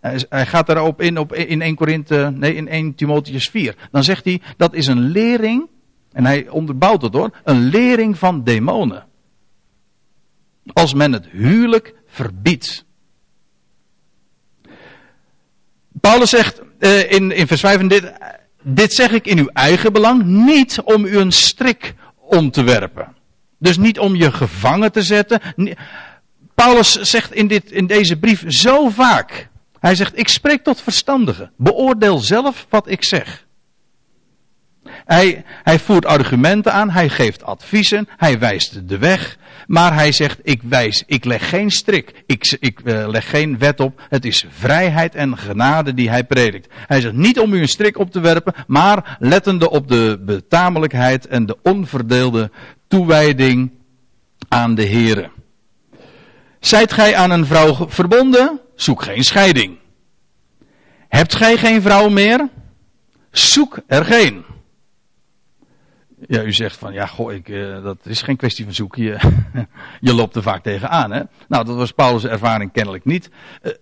[0.00, 3.76] Hij gaat daarop in op, in 1 Korinthe, nee, in 1 Timotheus 4.
[3.90, 5.68] Dan zegt hij, dat is een lering,
[6.12, 9.06] en hij onderbouwt het hoor, een lering van demonen.
[10.72, 12.84] Als men het huwelijk verbiedt.
[16.00, 18.10] Paulus zegt uh, in, in vers 35,
[18.62, 23.14] dit zeg ik in uw eigen belang, niet om u een strik om te werpen.
[23.58, 25.40] Dus niet om je gevangen te zetten.
[26.54, 29.48] Paulus zegt in, dit, in deze brief zo vaak.
[29.80, 31.52] Hij zegt, ik spreek tot verstandigen.
[31.56, 33.46] Beoordeel zelf wat ik zeg.
[35.04, 39.38] Hij, hij voert argumenten aan, hij geeft adviezen, hij wijst de weg.
[39.66, 43.80] Maar hij zegt, ik wijs, ik leg geen strik, ik, ik uh, leg geen wet
[43.80, 44.02] op.
[44.08, 46.72] Het is vrijheid en genade die hij predikt.
[46.86, 51.26] Hij zegt niet om u een strik op te werpen, maar lettende op de betamelijkheid
[51.26, 52.50] en de onverdeelde
[52.88, 53.70] toewijding
[54.48, 55.30] aan de Here.
[56.60, 58.60] Zijt gij aan een vrouw verbonden?
[58.74, 59.78] Zoek geen scheiding.
[61.08, 62.48] Hebt gij geen vrouw meer?
[63.30, 64.44] Zoek er geen.
[66.28, 69.02] Ja, u zegt van, ja, goh, ik, uh, dat is geen kwestie van zoeken.
[69.02, 69.18] Je,
[70.00, 71.22] je loopt er vaak tegenaan, hè.
[71.48, 73.30] Nou, dat was Paulus' ervaring kennelijk niet.
[73.62, 73.72] Uh,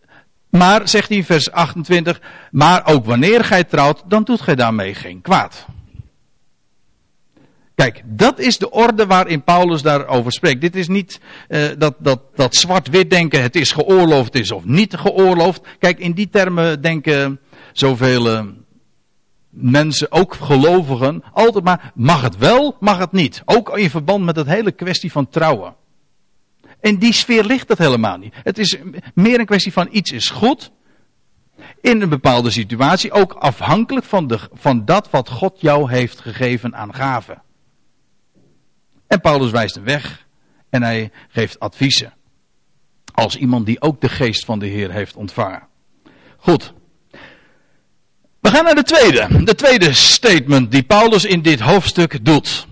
[0.50, 4.94] maar, zegt hij in vers 28, maar ook wanneer gij trouwt, dan doet gij daarmee
[4.94, 5.66] geen kwaad.
[7.74, 10.60] Kijk, dat is de orde waarin Paulus daarover spreekt.
[10.60, 14.94] Dit is niet uh, dat, dat, dat zwart-wit denken, het is geoorloofd is of niet
[14.94, 15.60] geoorloofd.
[15.78, 17.40] Kijk, in die termen denken
[17.72, 18.44] zoveel
[19.50, 23.42] mensen, ook gelovigen, altijd maar, mag het wel, mag het niet.
[23.44, 25.74] Ook in verband met het hele kwestie van trouwen.
[26.80, 28.34] In die sfeer ligt het helemaal niet.
[28.34, 28.76] Het is
[29.14, 30.70] meer een kwestie van iets is goed.
[31.80, 36.76] In een bepaalde situatie, ook afhankelijk van, de, van dat wat God jou heeft gegeven
[36.76, 37.42] aan gaven.
[39.06, 40.26] En Paulus wijst een weg
[40.70, 42.12] en hij geeft adviezen.
[43.14, 45.68] Als iemand die ook de geest van de Heer heeft ontvangen.
[46.36, 46.72] Goed.
[48.50, 49.44] We gaan naar de tweede.
[49.44, 52.66] De tweede statement die Paulus in dit hoofdstuk doet.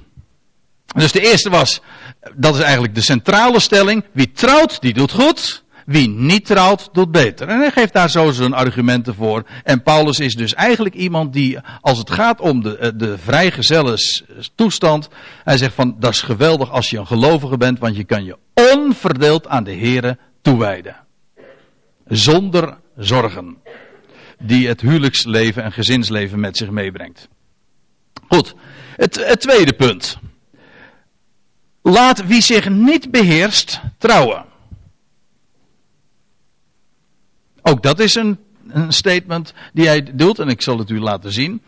[0.97, 1.81] Dus de eerste was,
[2.35, 4.05] dat is eigenlijk de centrale stelling.
[4.13, 5.65] Wie trouwt, die doet goed.
[5.87, 7.49] Wie niet trouwt, doet beter.
[7.49, 9.43] En hij geeft daar zo zijn argumenten voor.
[9.65, 13.99] En Paulus is dus eigenlijk iemand die, als het gaat om de, eh, de vrijgezelle
[14.55, 15.09] toestand,
[15.45, 18.37] hij zegt van, dat is geweldig als je een gelovige bent, want je kan je
[18.75, 20.97] onverdeeld aan de Here toewijden.
[22.07, 23.57] Zonder zorgen.
[24.41, 27.29] Die het huwelijksleven en gezinsleven met zich meebrengt.
[28.29, 28.55] Goed,
[28.97, 30.19] het, het tweede punt.
[31.83, 34.45] Laat wie zich niet beheerst trouwen.
[37.63, 41.33] Ook dat is een, een statement die hij doet en ik zal het u laten
[41.33, 41.63] zien.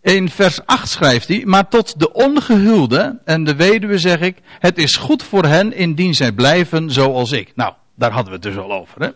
[0.00, 4.78] In vers 8 schrijft hij, maar tot de ongehuwde en de weduwe zeg ik, het
[4.78, 7.52] is goed voor hen indien zij blijven zoals ik.
[7.54, 9.02] Nou, daar hadden we het dus al over.
[9.02, 9.10] Hè?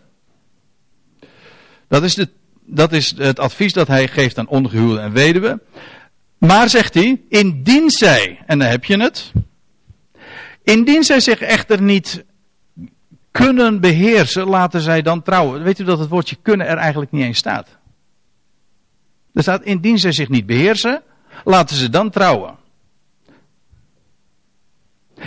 [1.87, 2.29] Dat, is de,
[2.65, 5.61] dat is het advies dat hij geeft aan ongehuwde en weduwe.
[6.37, 9.31] Maar zegt hij, indien zij, en dan heb je het,
[10.63, 12.23] indien zij zich echter niet
[13.31, 15.63] kunnen beheersen, laten zij dan trouwen.
[15.63, 17.77] Weet u dat het woordje kunnen er eigenlijk niet eens staat?
[19.33, 21.01] Er staat, indien zij zich niet beheersen,
[21.43, 22.55] laten ze dan trouwen.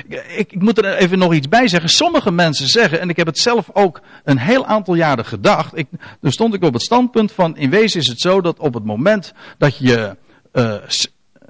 [0.09, 1.91] Ik, ik, moet er even nog iets bij zeggen.
[1.91, 5.79] Sommige mensen zeggen, en ik heb het zelf ook een heel aantal jaren gedacht.
[5.79, 5.87] Ik,
[6.21, 8.85] toen stond ik op het standpunt van, in wezen is het zo dat op het
[8.85, 10.17] moment dat je
[10.53, 10.75] uh,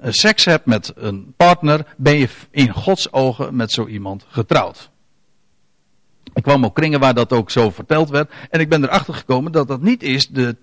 [0.07, 4.89] seks hebt met een partner, ben je in Gods ogen met zo iemand getrouwd.
[6.33, 8.31] Ik kwam op kringen waar dat ook zo verteld werd.
[8.49, 10.55] En ik ben erachter gekomen dat dat niet is de,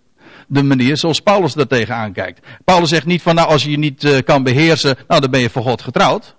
[0.47, 2.47] de manier zoals Paulus daar tegenaan kijkt.
[2.65, 5.41] Paulus zegt niet van nou als je je niet uh, kan beheersen, nou dan ben
[5.41, 6.35] je voor God getrouwd.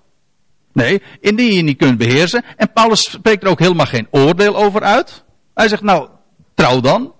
[0.75, 2.43] Nee, indien je niet kunt beheersen.
[2.57, 5.23] En Paulus spreekt er ook helemaal geen oordeel over uit.
[5.53, 6.09] Hij zegt nou,
[6.53, 7.13] trouw dan.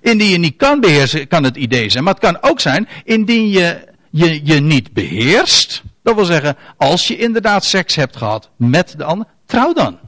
[0.00, 2.04] Indien je niet kan beheersen, kan het idee zijn.
[2.04, 5.82] Maar het kan ook zijn, indien je je, je niet beheerst.
[6.02, 9.98] Dat wil zeggen, als je inderdaad seks hebt gehad met de ander, trouw dan.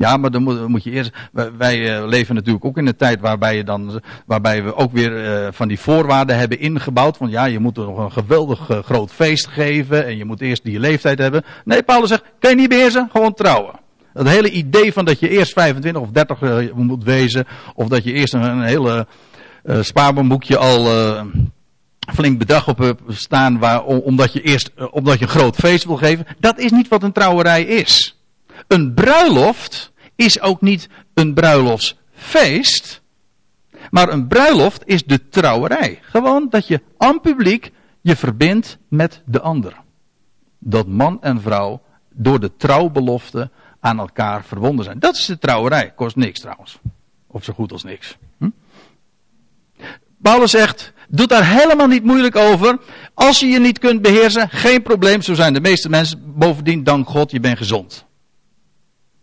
[0.00, 1.10] Ja, maar dan moet, je eerst.
[1.58, 5.24] Wij, uh, leven natuurlijk ook in een tijd waarbij, je dan, waarbij we ook weer
[5.24, 7.16] uh, van die voorwaarden hebben ingebouwd.
[7.16, 10.06] Van ja, je moet nog een geweldig uh, groot feest geven.
[10.06, 11.44] En je moet eerst die leeftijd hebben.
[11.64, 13.08] Nee, Paulus zegt: kan je niet beheersen?
[13.12, 13.74] Gewoon trouwen.
[14.12, 17.46] Het hele idee van dat je eerst 25 of 30 moet wezen.
[17.74, 19.06] Of dat je eerst een, een hele
[19.80, 20.86] spaarboekje al
[22.14, 23.58] flink bedrag op staan.
[23.58, 26.26] Waar, omdat je eerst omdat je een groot feest wil geven.
[26.38, 28.19] Dat is niet wat een trouwerij is.
[28.70, 33.02] Een bruiloft is ook niet een bruiloftsfeest.
[33.90, 35.98] Maar een bruiloft is de trouwerij.
[36.02, 39.76] Gewoon dat je aan publiek je verbindt met de ander.
[40.58, 44.98] Dat man en vrouw door de trouwbelofte aan elkaar verbonden zijn.
[44.98, 45.92] Dat is de trouwerij.
[45.94, 46.78] Kost niks trouwens.
[47.26, 48.16] Of zo goed als niks.
[48.38, 48.50] Hm?
[50.22, 52.78] Paulus zegt, doe daar helemaal niet moeilijk over.
[53.14, 55.22] Als je je niet kunt beheersen, geen probleem.
[55.22, 56.34] Zo zijn de meeste mensen.
[56.36, 58.08] Bovendien, dank God, je bent gezond.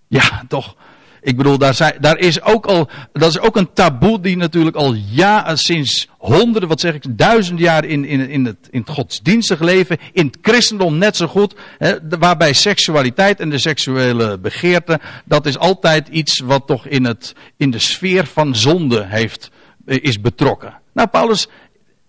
[0.07, 0.75] Ja, toch.
[1.21, 4.75] Ik bedoel, daar, zijn, daar is ook al, dat is ook een taboe die natuurlijk
[4.75, 8.89] al ja, sinds honderden, wat zeg ik, duizenden jaar in, in, in, het, in het
[8.89, 14.99] godsdienstig leven, in het christendom net zo goed, hè, waarbij seksualiteit en de seksuele begeerte,
[15.25, 19.51] dat is altijd iets wat toch in, het, in de sfeer van zonde heeft,
[19.85, 20.79] is betrokken.
[20.93, 21.47] Nou, Paulus,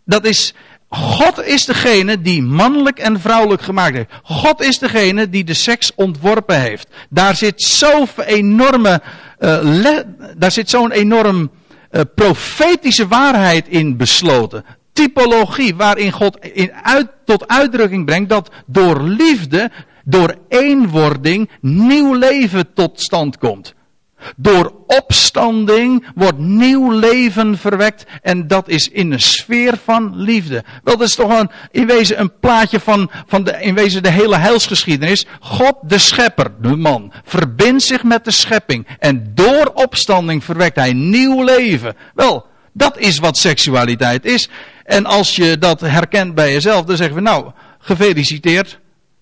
[0.05, 0.55] dat is,
[0.89, 4.11] God is degene die mannelijk en vrouwelijk gemaakt heeft.
[4.23, 6.89] God is degene die de seks ontworpen heeft.
[7.11, 9.03] Daar zit zo'n enorme,
[9.39, 9.99] uh,
[10.37, 11.51] daar zit zo'n enorm
[11.91, 14.65] uh, profetische waarheid in besloten.
[14.93, 19.71] Typologie waarin God in uit, tot uitdrukking brengt dat door liefde,
[20.05, 23.75] door eenwording, nieuw leven tot stand komt.
[24.37, 30.65] Door opstanding wordt nieuw leven verwekt en dat is in een sfeer van liefde.
[30.85, 34.11] Wel, dat is toch een, in wezen een plaatje van, van de, in wezen de
[34.11, 35.27] hele heilsgeschiedenis.
[35.41, 40.93] God, de schepper, de man, verbindt zich met de schepping en door opstanding verwekt hij
[40.93, 41.95] nieuw leven.
[42.15, 44.49] Wel, dat is wat seksualiteit is.
[44.85, 48.79] En als je dat herkent bij jezelf, dan zeggen we nou, gefeliciteerd,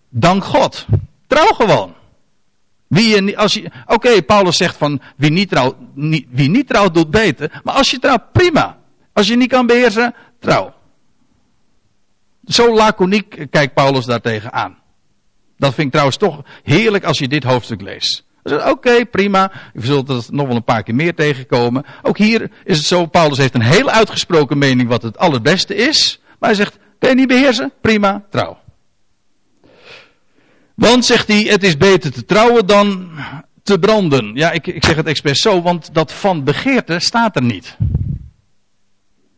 [0.09, 0.87] dank God.
[1.27, 1.95] Trouw gewoon.
[2.89, 7.11] Wie als je, oké, Paulus zegt van wie niet, trouwt, niet, wie niet trouwt doet
[7.11, 7.61] beter.
[7.65, 8.79] Maar als je trouwt, prima.
[9.13, 10.75] Als je niet kan beheersen, trouw.
[12.45, 14.79] Zo laconiek kijkt Paulus daartegen aan.
[15.57, 18.25] Dat vind ik trouwens toch heerlijk als je dit hoofdstuk leest.
[18.45, 19.53] Oké, prima.
[19.75, 21.85] Je zult het nog wel een paar keer meer tegenkomen.
[22.03, 26.21] Ook hier is het zo, Paulus heeft een heel uitgesproken mening wat het allerbeste is.
[26.39, 27.73] Maar hij zegt, kan je niet beheersen?
[27.81, 28.59] Prima, trouw.
[30.77, 33.11] Want, zegt hij, het is beter te trouwen dan
[33.63, 34.35] te branden.
[34.35, 37.77] Ja, ik, ik zeg het expres zo, want dat van begeerte staat er niet.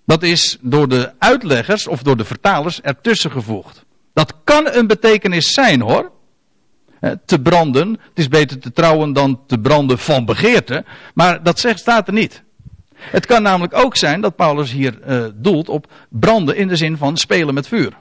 [0.06, 3.84] Dat is door de uitleggers of door de vertalers ertussen gevoegd.
[4.12, 6.12] Dat kan een betekenis zijn hoor.
[7.24, 7.88] Te branden.
[7.88, 10.84] Het is beter te trouwen dan te branden van begeerte.
[11.14, 12.42] Maar dat zegt, staat er niet.
[12.94, 16.96] Het kan namelijk ook zijn dat Paulus hier uh, doelt op branden in de zin
[16.96, 17.98] van spelen met vuur.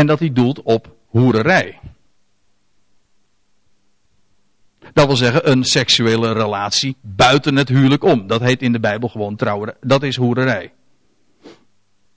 [0.00, 1.78] En dat hij doelt op hoererij.
[4.92, 8.26] Dat wil zeggen een seksuele relatie buiten het huwelijk om.
[8.26, 9.74] Dat heet in de Bijbel gewoon trouwen.
[9.80, 10.72] Dat is hoererij.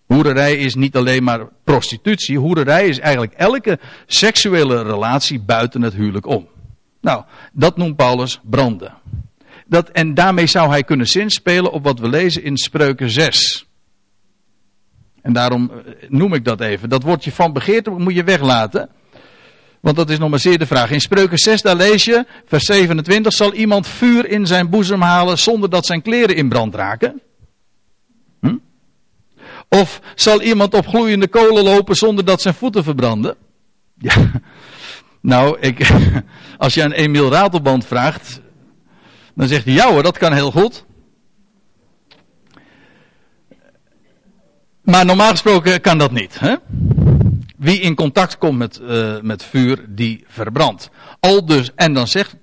[0.06, 2.38] Hoererij is niet alleen maar prostitutie.
[2.38, 6.48] Hoererij is eigenlijk elke seksuele relatie buiten het huwelijk om.
[7.02, 8.94] Nou, dat noemt Paulus branden.
[9.68, 13.68] Dat, en daarmee zou hij kunnen zinspelen op wat we lezen in Spreuken 6.
[15.24, 16.90] En daarom eh, noem ik dat even.
[16.90, 18.90] Dat woordje van begeerte moet je weglaten.
[19.80, 20.92] Want dat is nog maar zeer de vraag.
[20.92, 25.38] In Spreuken 6, daar lees je, vers 27, zal iemand vuur in zijn boezem halen
[25.40, 27.22] zonder dat zijn kleren in brand raken?
[28.40, 28.58] Hm?
[29.70, 33.36] Of zal iemand op gloeiende kolen lopen zonder dat zijn voeten verbranden?
[33.98, 34.32] Ja.
[35.22, 35.92] Nou, ik,
[36.58, 38.42] als je aan Emiel Ratelband vraagt,
[39.36, 40.86] dan zegt hij, ja hoor, dat kan heel goed.
[44.84, 46.40] Maar normaal gesproken kan dat niet.
[46.40, 46.56] Hè?
[47.58, 50.90] Wie in contact komt met, uh, met vuur, die verbrandt.
[51.20, 52.40] Al dus, en dan zegt uh,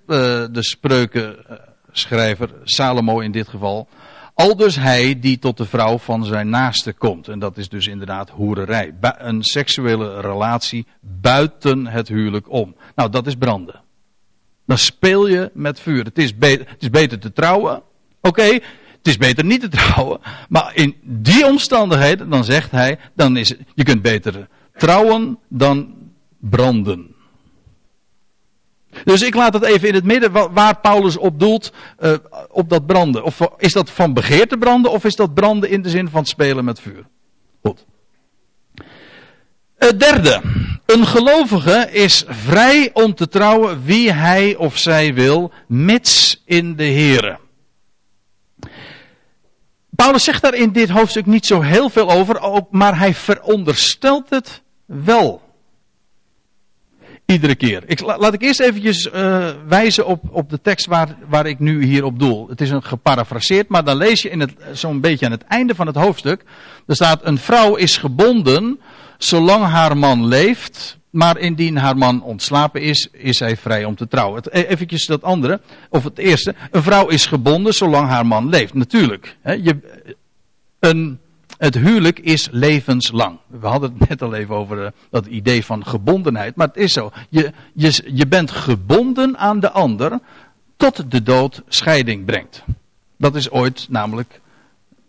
[0.51, 3.89] de spreukenschrijver, Salomo in dit geval.
[4.35, 7.29] Al dus hij die tot de vrouw van zijn naaste komt.
[7.29, 8.95] En dat is dus inderdaad hoererij.
[9.01, 12.77] Een seksuele relatie buiten het huwelijk om.
[12.95, 13.81] Nou, dat is branden.
[14.67, 16.05] Dan speel je met vuur.
[16.05, 17.83] Het is, het is beter te trouwen.
[18.21, 18.59] Oké,
[19.01, 20.21] het is beter niet te trouwen.
[20.49, 25.95] Maar in die omstandigheden, dan zegt hij, dan is het, je kunt beter trouwen dan
[26.39, 27.15] branden.
[29.05, 32.15] Dus ik laat het even in het midden waar Paulus op doelt, uh,
[32.49, 33.25] op dat branden.
[33.25, 36.65] Of is dat van begeerte branden of is dat branden in de zin van spelen
[36.65, 37.05] met vuur?
[37.63, 37.85] Goed.
[39.77, 40.41] Het derde.
[40.87, 46.85] Een gelovige is vrij om te trouwen wie hij of zij wil, mits in de
[46.85, 47.39] Here.
[50.01, 54.63] Paulus zegt daar in dit hoofdstuk niet zo heel veel over, maar hij veronderstelt het
[54.87, 55.43] wel.
[57.27, 57.83] Iedere keer.
[57.87, 61.85] Ik, laat ik eerst eventjes uh, wijzen op, op de tekst waar, waar ik nu
[61.85, 62.49] hier op doel.
[62.49, 65.87] Het is een geparafraseerd, maar dan lees je in zo'n beetje aan het einde van
[65.87, 66.45] het hoofdstuk.
[66.87, 68.81] Er staat, een vrouw is gebonden
[69.19, 74.09] zolang haar man leeft, maar indien haar man ontslapen is, is zij vrij om te
[74.09, 74.43] trouwen.
[74.51, 76.55] E- eventjes dat andere, of het eerste.
[76.71, 78.75] Een vrouw is gebonden zolang haar man leeft.
[78.75, 79.37] Natuurlijk.
[79.41, 79.79] Hè, je,
[80.79, 81.21] een,
[81.57, 83.39] het huwelijk is levenslang.
[83.47, 86.57] We hadden het net al even over uh, dat idee van gebondenheid.
[86.57, 87.13] Maar het is zo.
[87.29, 90.19] Je, je, je bent gebonden aan de ander
[90.77, 92.63] tot de dood scheiding brengt.
[93.17, 94.41] Dat is ooit namelijk.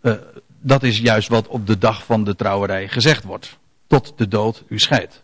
[0.02, 0.12] Uh,
[0.60, 3.58] dat is juist wat op de dag van de trouwerij gezegd wordt.
[3.86, 5.21] Tot de dood u scheidt.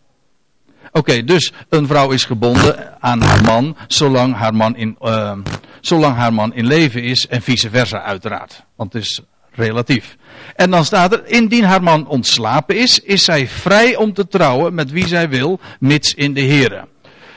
[0.93, 5.33] Oké, dus een vrouw is gebonden aan haar man zolang haar man, in, uh,
[5.81, 8.65] zolang haar man in leven is en vice versa uiteraard.
[8.77, 9.21] Want het is
[9.53, 10.17] relatief.
[10.57, 14.75] En dan staat er, indien haar man ontslapen is, is zij vrij om te trouwen
[14.75, 16.87] met wie zij wil, mits in de Here.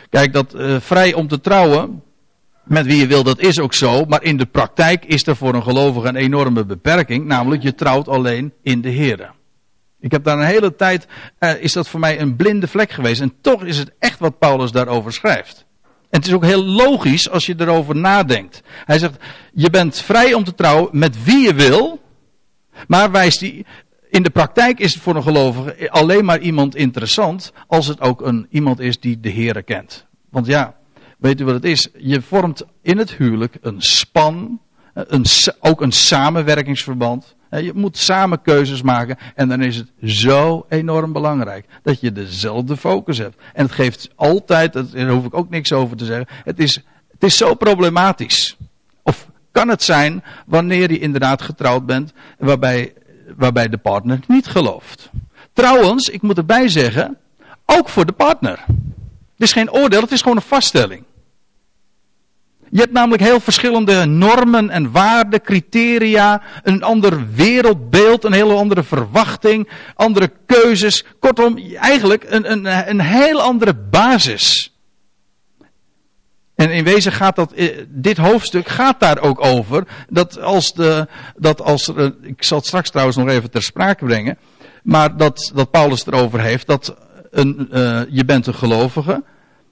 [0.10, 2.02] Kijk, dat uh, vrij om te trouwen,
[2.64, 4.06] met wie je wil, dat is ook zo.
[4.06, 7.26] Maar in de praktijk is er voor een gelovige een enorme beperking.
[7.26, 9.30] Namelijk, je trouwt alleen in de Here.
[10.02, 11.08] Ik heb daar een hele tijd,
[11.40, 13.22] uh, is dat voor mij een blinde vlek geweest.
[13.22, 15.66] En toch is het echt wat Paulus daarover schrijft.
[15.84, 18.62] En het is ook heel logisch als je erover nadenkt.
[18.86, 19.16] Hij zegt,
[19.54, 22.02] je bent vrij om te trouwen met wie je wil.
[22.88, 23.66] Maar wijst die,
[24.10, 28.22] in de praktijk is het voor een gelovige alleen maar iemand interessant als het ook
[28.22, 30.06] een, iemand is die de Heere kent.
[30.30, 30.76] Want ja,
[31.18, 31.88] weet u wat het is?
[31.98, 34.62] Je vormt in het huwelijk een span,
[34.94, 35.26] een,
[35.60, 37.36] ook een samenwerkingsverband.
[37.60, 42.78] Je moet samen keuzes maken en dan is het zo enorm belangrijk dat je dezelfde
[42.78, 43.42] focus hebt.
[43.54, 46.76] En het geeft altijd, daar hoef ik ook niks over te zeggen, het is,
[47.12, 48.58] het is zo problematisch.
[49.04, 52.94] Of kan het zijn wanneer je inderdaad getrouwd bent waarbij,
[53.38, 55.10] waarbij de partner niet gelooft.
[55.54, 57.18] Trouwens, ik moet erbij zeggen,
[57.66, 58.64] ook voor de partner.
[58.68, 61.04] Het is geen oordeel, het is gewoon een vaststelling.
[62.72, 68.84] Je hebt namelijk heel verschillende normen en waarden, criteria, een ander wereldbeeld, een hele andere
[68.84, 71.06] verwachting, andere keuzes.
[71.20, 74.74] Kortom, eigenlijk een, een, een heel andere basis.
[76.56, 79.84] En in wezen gaat dat, eh, dit hoofdstuk gaat daar ook over.
[80.10, 81.92] Dat als de, dat als,
[82.22, 84.38] ik zal het straks trouwens nog even ter sprake brengen.
[84.84, 86.96] Maar dat, dat Paulus erover heeft dat
[87.32, 89.24] een, uh, je bent een gelovige.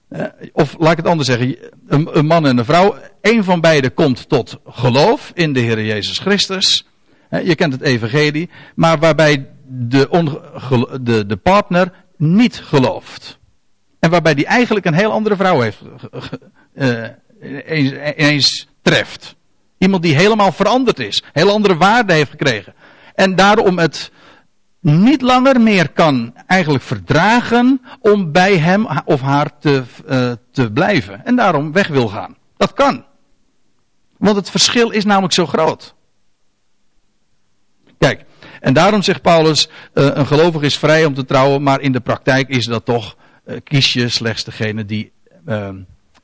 [0.09, 1.55] Uh, of laat ik het anders zeggen.
[1.87, 2.95] Een, een, man en een vrouw.
[3.21, 6.87] Een van beiden komt tot geloof in de Heer Jezus Christus.
[7.43, 10.07] Je kent het evangelie, maar waarbij de,
[11.01, 13.39] de, de partner niet gelooft.
[13.99, 15.81] En waarbij die eigenlijk een heel andere vrouw heeft,
[16.73, 17.05] uh,
[18.17, 19.35] ineens, treft.
[19.77, 22.73] Iemand die helemaal veranderd is, heel andere waarde heeft gekregen.
[23.15, 24.11] En daarom het
[24.79, 31.25] niet langer meer kan eigenlijk verdragen om bij hem of haar te, uh, te blijven.
[31.25, 32.37] En daarom weg wil gaan.
[32.57, 33.05] Dat kan.
[34.17, 35.95] Want het verschil is namelijk zo groot.
[37.97, 38.25] Kijk,
[38.59, 41.99] en daarom zegt Paulus, uh, een gelovige is vrij om te trouwen, maar in de
[41.99, 43.15] praktijk is dat toch,
[43.45, 45.11] uh, kies je slechts degene die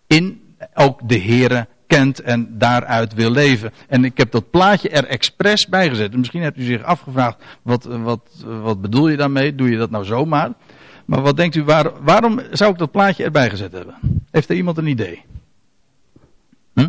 [0.07, 3.71] in ook de Here kent en daaruit wil leven.
[3.87, 6.15] En ik heb dat plaatje er expres bij gezet.
[6.17, 9.55] Misschien hebt u zich afgevraagd, wat, wat, wat bedoel je daarmee?
[9.55, 10.51] Doe je dat nou zomaar?
[11.05, 13.95] Maar wat denkt u, waar, waarom zou ik dat plaatje erbij gezet hebben?
[14.31, 15.21] Heeft er iemand een idee?
[16.73, 16.87] Hm?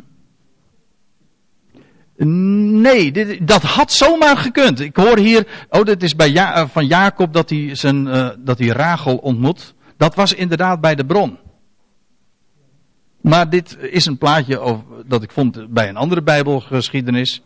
[2.80, 4.80] Nee, dit, dat had zomaar gekund.
[4.80, 8.58] Ik hoor hier, oh, dit is bij eh, van Jacob dat hij, zijn, uh, dat
[8.58, 9.74] hij Rachel ontmoet.
[9.96, 11.38] Dat was inderdaad bij de bron.
[13.28, 17.42] Maar dit is een plaatje dat ik vond bij een andere Bijbelgeschiedenis.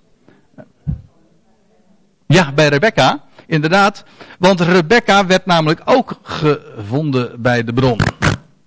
[2.27, 3.25] Ja, bij Rebecca.
[3.47, 4.05] Inderdaad.
[4.39, 7.99] Want Rebecca werd namelijk ook gevonden bij de bron.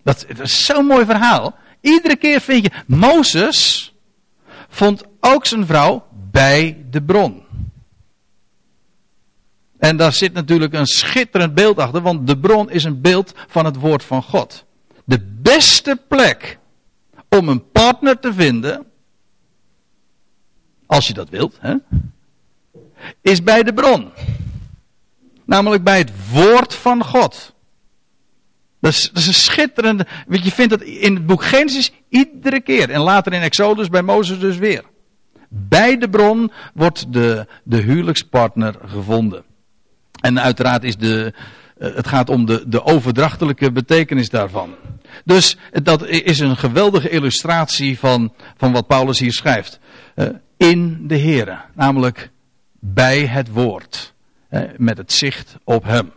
[0.04, 1.56] Dat, dat is zo'n mooi verhaal.
[1.82, 2.72] Iedere keer vind je.
[2.86, 3.94] Mozes
[4.70, 7.44] vond ook zijn vrouw bij de bron.
[9.80, 13.66] En daar zit natuurlijk een schitterend beeld achter, want de bron is een beeld van
[13.66, 14.66] het woord van God.
[15.06, 16.62] De beste plek
[17.38, 18.86] om een partner te vinden,
[20.86, 21.76] als je dat wilt, hè,
[23.22, 24.12] is bij de bron.
[25.46, 27.54] Namelijk bij het woord van God.
[28.80, 30.06] Dat is, dat is een schitterende.
[30.28, 32.90] Weet je, vindt dat in het boek Genesis iedere keer.
[32.90, 34.84] En later in Exodus bij Mozes dus weer.
[35.50, 39.44] Bij de bron wordt de, de huwelijkspartner gevonden.
[40.22, 41.34] En uiteraard is de,
[41.78, 44.76] eh, het gaat om de, de overdrachtelijke betekenis daarvan.
[45.26, 49.80] Dus dat is een geweldige illustratie van, van wat Paulus hier schrijft.
[50.16, 52.30] Uh, in de Here, namelijk
[52.80, 54.14] bij het woord.
[54.50, 56.12] Uh, met het zicht op hem.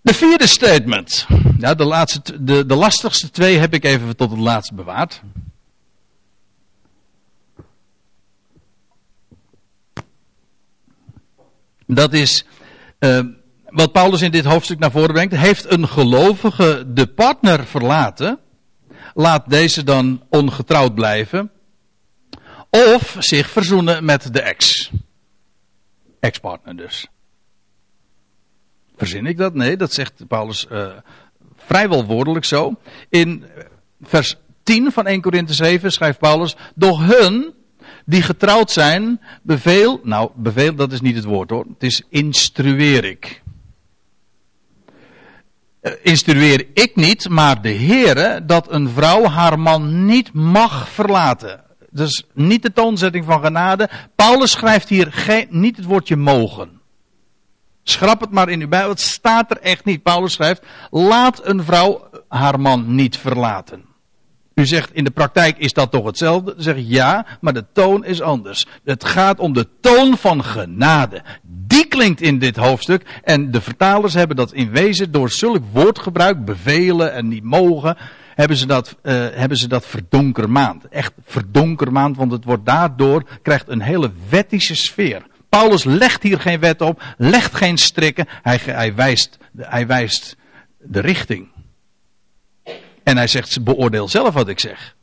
[0.00, 1.26] De vierde statement.
[1.58, 5.22] Ja, de, laatste, de, de lastigste twee heb ik even tot het laatst bewaard.
[11.86, 12.44] Dat is
[12.98, 13.20] uh,
[13.70, 15.36] wat Paulus in dit hoofdstuk naar voren brengt.
[15.36, 18.38] Heeft een gelovige de partner verlaten?
[19.14, 21.50] Laat deze dan ongetrouwd blijven.
[22.70, 24.90] Of zich verzoenen met de ex.
[26.20, 27.06] Ex-partner dus.
[28.96, 29.54] Verzin ik dat?
[29.54, 30.86] Nee, dat zegt Paulus uh,
[31.56, 32.74] vrijwel woordelijk zo.
[33.08, 33.44] In
[34.02, 37.54] vers 10 van 1 Korinthe 7 schrijft Paulus: Doch hun
[38.04, 43.04] die getrouwd zijn, beveel, nou beveel dat is niet het woord hoor, het is instrueer
[43.04, 43.42] ik.
[46.02, 51.60] Instrueer ik niet, maar de Heere dat een vrouw haar man niet mag verlaten.
[51.90, 53.90] Dus niet de toonzetting van genade.
[54.14, 56.80] Paulus schrijft hier geen, niet het woordje mogen.
[57.82, 58.90] Schrap het maar in uw Bijbel.
[58.90, 60.02] Het staat er echt niet.
[60.02, 63.84] Paulus schrijft: laat een vrouw haar man niet verlaten.
[64.60, 66.54] U zegt in de praktijk is dat toch hetzelfde?
[66.54, 68.66] Dan zeg ik ja, maar de toon is anders.
[68.84, 71.22] Het gaat om de toon van genade.
[71.42, 73.20] Die klinkt in dit hoofdstuk.
[73.24, 77.96] En de vertalers hebben dat in wezen door zulk woordgebruik, bevelen en niet mogen,
[78.34, 80.88] hebben ze dat, uh, hebben ze dat verdonkermaand.
[80.88, 85.22] Echt verdonkermaand, want het wordt daardoor, krijgt een hele wettische sfeer.
[85.48, 90.36] Paulus legt hier geen wet op, legt geen strikken, hij, hij, wijst, hij wijst
[90.78, 91.48] de richting.
[93.02, 94.96] En hij zegt, beoordeel zelf wat ik zeg.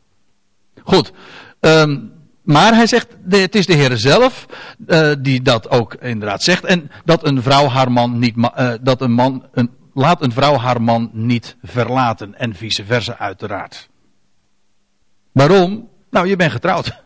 [0.84, 1.12] Goed.
[1.60, 2.12] Um,
[2.48, 4.46] maar hij zegt, het is de Heer zelf
[4.88, 6.66] uh, die dat ook inderdaad zegt.
[6.66, 10.58] En dat een vrouw haar man niet, uh, dat een man, een, laat een vrouw
[10.58, 12.36] haar man niet verlaten.
[12.36, 13.90] En vice versa uiteraard.
[15.32, 15.90] Waarom?
[16.10, 17.04] Nou, je bent getrouwd.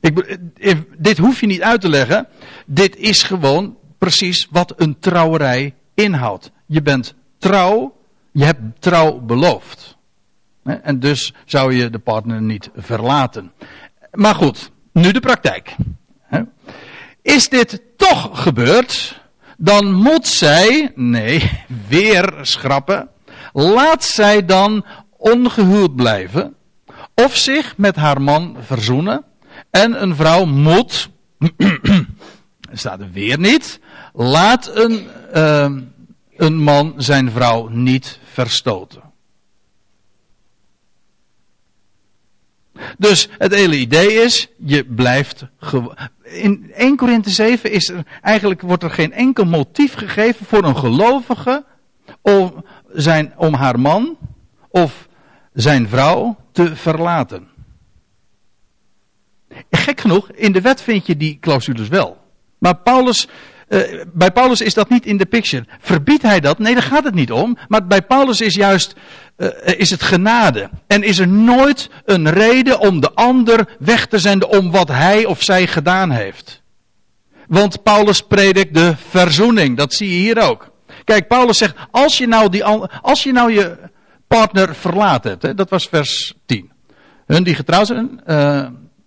[0.00, 2.28] Ik, eh, dit hoef je niet uit te leggen.
[2.66, 6.50] Dit is gewoon precies wat een trouwerij inhoudt.
[6.66, 7.96] Je bent trouw
[8.32, 9.96] je hebt trouw beloofd.
[10.62, 13.52] En dus zou je de partner niet verlaten.
[14.12, 15.76] Maar goed, nu de praktijk.
[17.22, 19.20] Is dit toch gebeurd?
[19.56, 21.50] Dan moet zij, nee,
[21.88, 23.08] weer schrappen.
[23.52, 24.84] Laat zij dan
[25.16, 26.54] ongehuwd blijven.
[27.14, 29.24] Of zich met haar man verzoenen.
[29.70, 31.08] En een vrouw moet,
[32.72, 33.80] staat er weer niet,
[34.12, 35.70] laat een, uh,
[36.42, 39.02] een man zijn vrouw niet verstoten.
[42.98, 45.46] Dus het hele idee is, je blijft
[46.22, 50.76] In 1 Korinthe 7 is er, eigenlijk wordt er geen enkel motief gegeven voor een
[50.76, 51.64] gelovige
[52.20, 54.18] om, zijn, om haar man
[54.68, 55.08] of
[55.52, 57.48] zijn vrouw te verlaten.
[59.70, 62.20] Gek genoeg, in de wet vind je die clausules wel.
[62.58, 63.28] Maar Paulus,
[63.72, 65.64] uh, bij Paulus is dat niet in de picture.
[65.80, 66.58] Verbiedt hij dat?
[66.58, 67.58] Nee, daar gaat het niet om.
[67.68, 68.94] Maar bij Paulus is juist,
[69.36, 70.70] uh, is het genade.
[70.86, 75.24] En is er nooit een reden om de ander weg te zenden om wat hij
[75.24, 76.62] of zij gedaan heeft.
[77.46, 79.76] Want Paulus predikt de verzoening.
[79.76, 80.70] Dat zie je hier ook.
[81.04, 82.64] Kijk, Paulus zegt, als je nou, die,
[83.02, 83.78] als je, nou je
[84.26, 86.70] partner verlaat hebt, hè, dat was vers 10.
[87.26, 88.20] Hun die getrouwd zijn,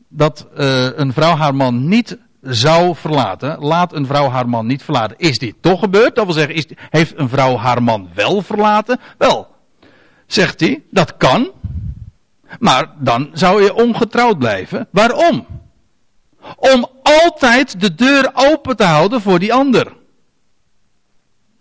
[0.10, 0.48] dat
[0.96, 3.60] een vrouw haar man niet zou verlaten.
[3.60, 5.18] Laat een vrouw haar man niet verlaten.
[5.18, 6.16] Is dit toch gebeurd?
[6.16, 9.00] Dat wil zeggen, is, heeft een vrouw haar man wel verlaten?
[9.18, 9.48] Wel,
[10.28, 11.52] zegt hij, dat kan.
[12.60, 14.88] Maar dan zou je ongetrouwd blijven.
[14.92, 15.46] Waarom?
[16.56, 19.94] Om altijd de deur open te houden voor die ander.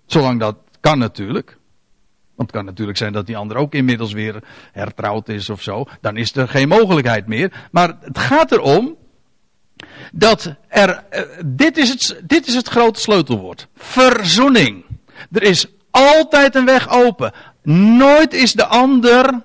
[0.07, 1.59] Zolang dat kan natuurlijk.
[2.35, 5.85] Want het kan natuurlijk zijn dat die ander ook inmiddels weer hertrouwd is of zo.
[6.01, 7.69] Dan is er geen mogelijkheid meer.
[7.71, 8.97] Maar het gaat erom
[10.13, 11.05] dat er.
[11.11, 14.85] Eh, dit, is het, dit is het grote sleutelwoord: verzoening.
[15.33, 17.33] Er is altijd een weg open.
[17.97, 19.43] Nooit is de ander.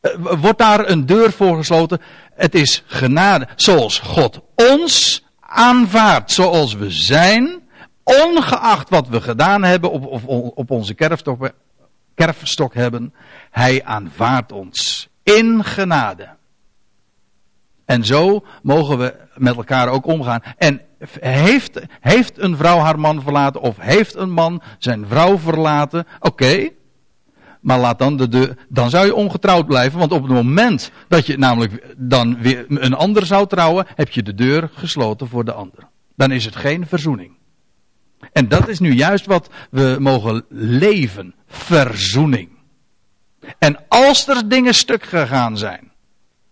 [0.00, 2.00] Eh, wordt daar een deur voor gesloten.
[2.34, 3.48] Het is genade.
[3.56, 7.64] Zoals God ons aanvaardt, zoals we zijn
[8.02, 10.94] ongeacht wat we gedaan hebben op, op, onze
[12.14, 13.14] kerfstok hebben,
[13.50, 16.28] hij aanvaardt ons in genade.
[17.86, 20.42] En zo mogen we met elkaar ook omgaan.
[20.58, 20.80] En
[21.20, 26.06] heeft, heeft een vrouw haar man verlaten of heeft een man zijn vrouw verlaten?
[26.20, 26.68] Oké.
[27.60, 31.26] maar laat dan de deur, dan zou je ongetrouwd blijven, want op het moment dat
[31.26, 35.52] je namelijk dan weer een ander zou trouwen, heb je de deur gesloten voor de
[35.52, 35.88] ander.
[36.16, 37.32] Dan is het geen verzoening.
[38.32, 41.34] En dat is nu juist wat we mogen leven.
[41.46, 42.48] Verzoening.
[43.58, 45.92] En als er dingen stuk gegaan zijn.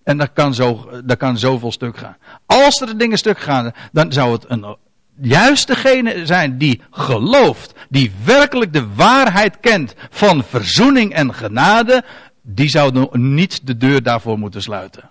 [0.05, 2.17] En dat kan, zo, dat kan zoveel stuk gaan.
[2.47, 4.77] Als er dingen stuk gaan, dan zou het een,
[5.21, 12.05] juist degene zijn die gelooft, die werkelijk de waarheid kent van verzoening en genade,
[12.43, 15.11] die zou niet de deur daarvoor moeten sluiten.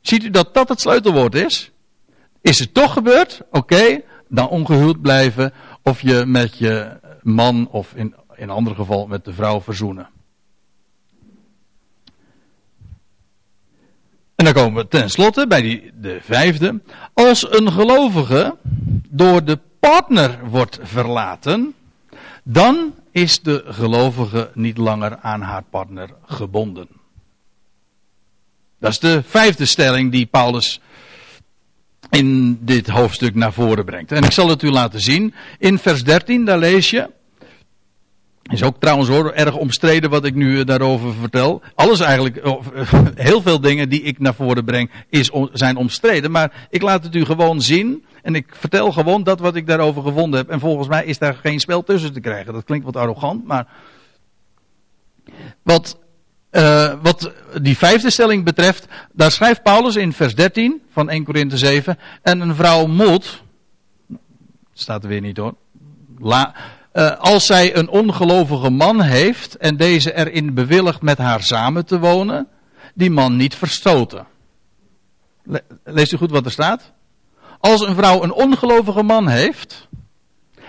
[0.00, 1.70] Ziet u dat dat het sleutelwoord is?
[2.40, 3.42] Is het toch gebeurd?
[3.50, 5.52] Oké, dan ongehuwd blijven
[5.82, 10.08] of je met je man of in, in ander geval met de vrouw verzoenen.
[14.42, 16.80] En dan komen we tenslotte bij die, de vijfde.
[17.14, 18.56] Als een gelovige
[19.08, 21.74] door de partner wordt verlaten,
[22.44, 26.88] dan is de gelovige niet langer aan haar partner gebonden.
[28.78, 30.80] Dat is de vijfde stelling die Paulus
[32.10, 34.12] in dit hoofdstuk naar voren brengt.
[34.12, 35.34] En ik zal het u laten zien.
[35.58, 37.10] In vers 13, daar lees je.
[38.42, 41.62] Is ook trouwens hoor, erg omstreden wat ik nu eh, daarover vertel.
[41.74, 42.54] Alles eigenlijk, eh,
[43.14, 46.30] heel veel dingen die ik naar voren breng, is, zijn omstreden.
[46.30, 48.04] Maar ik laat het u gewoon zien.
[48.22, 50.48] En ik vertel gewoon dat wat ik daarover gevonden heb.
[50.48, 52.52] En volgens mij is daar geen spel tussen te krijgen.
[52.52, 53.66] Dat klinkt wat arrogant, maar.
[55.62, 56.00] Wat
[57.02, 57.32] wat
[57.62, 61.98] die vijfde stelling betreft, daar schrijft Paulus in vers 13 van 1 Korinthe 7.
[62.22, 63.42] En een vrouw moet,
[64.72, 65.54] staat er weer niet hoor,
[66.18, 66.54] la,
[66.92, 71.98] uh, als zij een ongelovige man heeft en deze erin bewilligt met haar samen te
[71.98, 72.48] wonen,
[72.94, 74.26] die man niet verstoten.
[75.42, 76.92] Le leest u goed wat er staat?
[77.60, 79.88] Als een vrouw een ongelovige man heeft,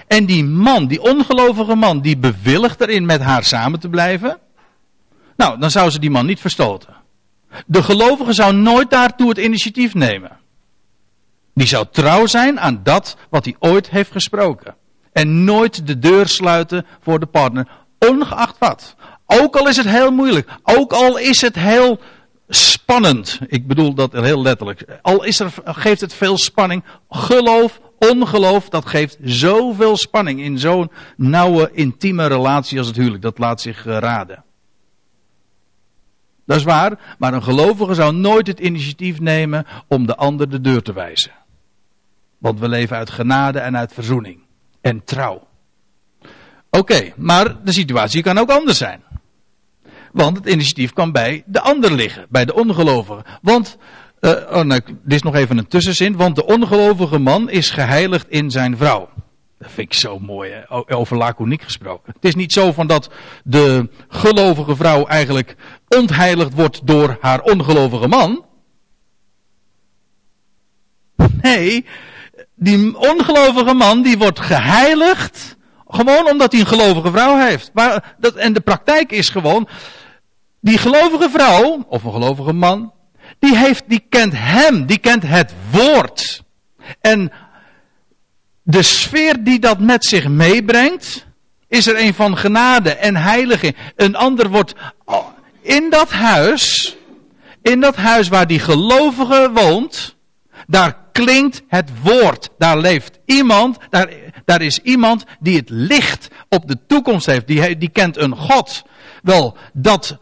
[0.07, 4.37] en die man, die ongelovige man, die bewilligt erin met haar samen te blijven,
[5.35, 6.95] nou, dan zou ze die man niet verstoten.
[7.65, 10.37] De gelovige zou nooit daartoe het initiatief nemen.
[11.53, 14.75] Die zou trouw zijn aan dat wat hij ooit heeft gesproken.
[15.13, 17.67] En nooit de deur sluiten voor de partner,
[17.99, 18.95] ongeacht wat.
[19.25, 21.99] Ook al is het heel moeilijk, ook al is het heel
[22.47, 23.39] spannend.
[23.47, 24.85] Ik bedoel dat heel letterlijk.
[25.01, 26.83] Al is er, geeft het veel spanning.
[27.09, 33.21] Geloof, ongeloof, dat geeft zoveel spanning in zo'n nauwe, intieme relatie als het huwelijk.
[33.21, 34.43] Dat laat zich eh, raden.
[36.45, 40.61] Dat is waar, maar een gelovige zou nooit het initiatief nemen om de ander de
[40.61, 41.31] deur te wijzen.
[42.37, 44.42] Want we leven uit genade en uit verzoening.
[44.83, 45.47] En trouw.
[46.69, 49.03] Oké, maar de situatie kan ook anders zijn.
[50.11, 53.25] Want het initiatief kan bij de ander liggen, bij de ongelovige.
[53.41, 53.77] Want,
[54.19, 56.15] uh, oh nee, dit is nog even een tussenzin.
[56.15, 59.09] Want de ongelovige man is geheiligd in zijn vrouw.
[59.57, 62.13] Dat vind ik zo mooi, over laconiek gesproken.
[62.13, 63.09] Het is niet zo van dat
[63.43, 65.55] de gelovige vrouw eigenlijk
[65.87, 68.45] ontheiligd wordt door haar ongelovige man.
[71.41, 71.85] Nee,
[72.63, 75.55] die ongelovige man die wordt geheiligd
[75.87, 77.71] gewoon omdat hij een gelovige vrouw heeft.
[77.73, 79.67] Maar dat, en de praktijk is gewoon,
[80.61, 82.93] die gelovige vrouw, of een gelovige man,
[83.39, 86.43] die, heeft, die kent hem, die kent het woord.
[87.01, 87.31] En
[88.63, 91.25] de sfeer die dat met zich meebrengt,
[91.67, 93.75] is er een van genade en heiliging.
[93.95, 94.73] Een ander wordt
[95.61, 96.95] in dat huis,
[97.61, 100.15] in dat huis waar die gelovige woont,
[100.67, 102.49] daar klinkt het woord.
[102.57, 103.77] Daar leeft iemand,
[104.45, 107.47] daar, is iemand die het licht op de toekomst heeft.
[107.47, 108.83] Die, die kent een God.
[109.21, 110.17] Wel, dat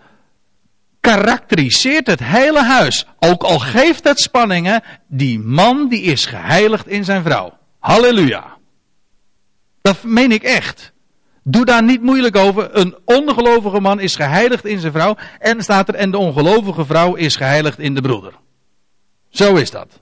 [0.99, 3.05] karakteriseert het hele huis.
[3.19, 7.57] Ook al geeft het spanningen, die man die is geheiligd in zijn vrouw.
[7.79, 8.57] Halleluja.
[9.81, 10.91] Dat meen ik echt.
[11.43, 12.75] Doe daar niet moeilijk over.
[12.77, 15.15] Een ongelovige man is geheiligd in zijn vrouw.
[15.39, 18.33] En staat er, en de ongelovige vrouw is geheiligd in de broeder.
[19.29, 19.99] Zo is dat.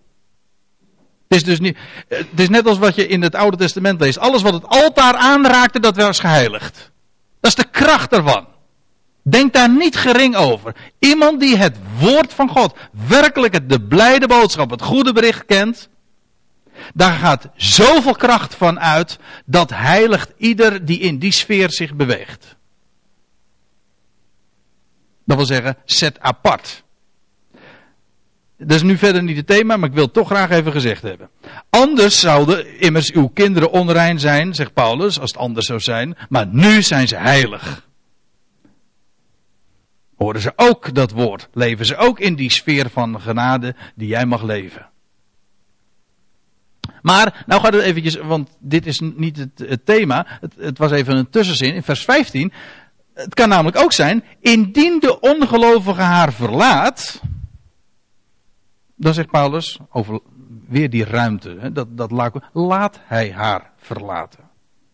[1.30, 1.78] Het is dus niet,
[2.08, 4.18] het is net als wat je in het Oude Testament leest.
[4.18, 6.92] Alles wat het altaar aanraakte, dat was geheiligd.
[7.40, 8.48] Dat is de kracht ervan.
[9.22, 10.76] Denk daar niet gering over.
[11.00, 12.78] Iemand die het woord van God,
[13.08, 15.90] werkelijk de blijde boodschap, het goede bericht kent,
[16.94, 22.56] daar gaat zoveel kracht van uit, dat heiligt ieder die in die sfeer zich beweegt.
[25.26, 26.84] Dat wil zeggen, zet apart.
[28.60, 31.02] Dat is nu verder niet het thema, maar ik wil het toch graag even gezegd
[31.02, 31.30] hebben.
[31.70, 36.18] Anders zouden immers uw kinderen onrein zijn, zegt Paulus, als het anders zou zijn.
[36.30, 37.88] Maar nu zijn ze heilig.
[40.16, 41.48] Horen ze ook dat woord?
[41.54, 44.90] Leven ze ook in die sfeer van genade die jij mag leven?
[47.02, 50.26] Maar, nou gaat het eventjes, want dit is niet het, het thema.
[50.42, 52.52] Het, het was even een tussenzin in vers 15.
[53.14, 57.22] Het kan namelijk ook zijn, indien de ongelovige haar verlaat,
[59.00, 60.20] dan zegt Paulus over
[60.68, 64.44] weer die ruimte, hè, dat, dat laat, laat hij haar verlaten.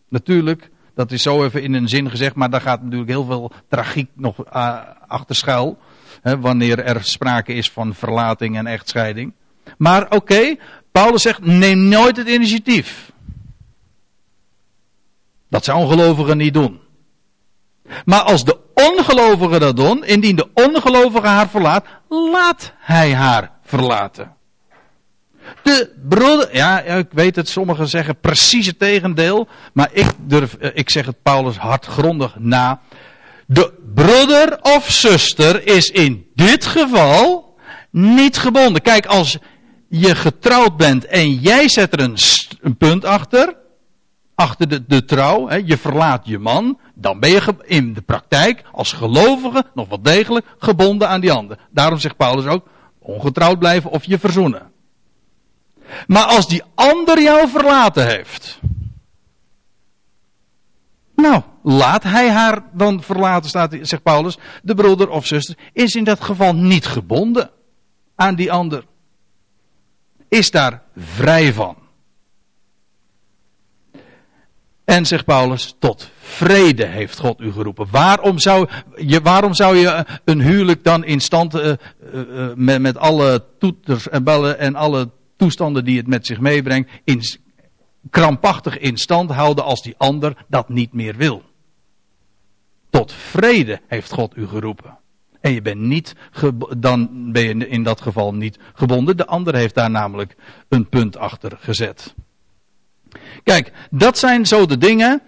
[0.08, 3.52] Natuurlijk, dat is zo even in een zin gezegd, maar daar gaat natuurlijk heel veel
[3.68, 5.78] tragiek nog uh, achter schuil.
[6.22, 9.32] Hè, wanneer er sprake is van verlating en echtscheiding.
[9.78, 10.56] Maar oké,
[10.92, 13.12] Paulus zegt, neem nooit het initiatief.
[15.48, 16.80] Dat zou ongelovigen niet doen.
[18.04, 24.34] Maar als de ongelovigen dat doen, indien de ongelovige haar verlaat, laat hij haar verlaten.
[25.62, 30.70] De broeder, ja, ik weet het, sommigen zeggen precies het tegendeel, maar ik durf, eh,
[30.74, 32.80] ik zeg het Paulus hardgrondig na.
[33.46, 37.56] De broeder of zuster is in dit geval
[37.90, 38.82] niet gebonden.
[38.82, 39.38] Kijk, als
[39.88, 42.00] je getrouwd bent en jij zet er
[42.60, 43.56] een, punt achter,
[44.34, 48.62] achter de, de trouw, hè, je verlaat je man, dan ben je in de praktijk
[48.72, 51.58] als gelovige nog wel degelijk gebonden aan die ander.
[51.70, 52.66] Daarom zegt Paulus ook,
[53.06, 54.72] ongetrouwd blijven of je verzoenen.
[56.06, 58.58] Maar als die ander jou verlaten heeft.
[61.14, 64.38] Nou, laat hij haar dan verlaten, staat, zegt Paulus.
[64.62, 67.50] De broeder of zuster is in dat geval niet gebonden
[68.14, 68.84] aan die ander.
[70.28, 71.76] Is daar vrij van.
[74.84, 77.86] En zegt Paulus, tot vrede heeft God u geroepen.
[77.90, 81.72] Waarom zou je, waarom zou je een huwelijk dan in stand, uh,
[82.54, 86.90] met, alle toeters en bellen en alle toestanden die het met zich meebrengt,
[88.10, 91.42] krampachtig in stand houden als die ander dat niet meer wil?
[92.90, 94.98] Tot vrede heeft God u geroepen.
[95.40, 96.14] En je bent niet,
[96.76, 99.16] dan ben je in dat geval niet gebonden.
[99.16, 100.36] De ander heeft daar namelijk
[100.68, 102.14] een punt achter gezet.
[103.42, 105.22] Kijk, dat zijn zo de dingen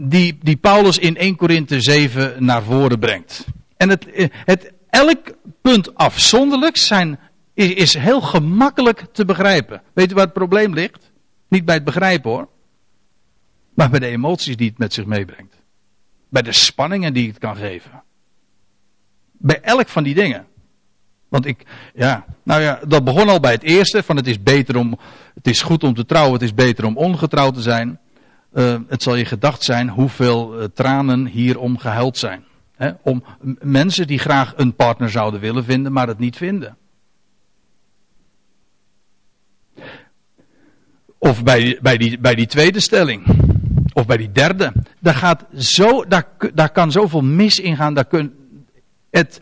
[0.00, 3.46] die, die Paulus in 1 Korinthe 7 naar voren brengt.
[3.76, 7.18] En het, het, elk punt afzonderlijk zijn,
[7.54, 9.82] is, is heel gemakkelijk te begrijpen.
[9.92, 11.10] Weet u waar het probleem ligt?
[11.48, 12.48] Niet bij het begrijpen hoor.
[13.74, 15.54] Maar bij de emoties die het met zich meebrengt.
[16.28, 18.02] Bij de spanningen die het kan geven.
[19.32, 20.46] Bij elk van die dingen.
[21.28, 21.62] Want ik,
[21.94, 24.98] ja, nou ja, dat begon al bij het eerste, van het is beter om,
[25.34, 28.00] het is goed om te trouwen, het is beter om ongetrouwd te zijn.
[28.54, 32.44] Uh, het zal je gedacht zijn hoeveel uh, tranen hierom gehuild zijn.
[33.02, 33.24] Om
[33.60, 36.76] mensen die graag een partner zouden willen vinden, maar het niet vinden.
[41.18, 43.24] Of bij, bij, die, bij die tweede stelling.
[43.92, 44.72] Of bij die derde.
[44.98, 47.94] Daar, gaat zo, daar, daar kan zoveel mis in gaan.
[47.94, 48.34] Daar kun,
[49.10, 49.40] het,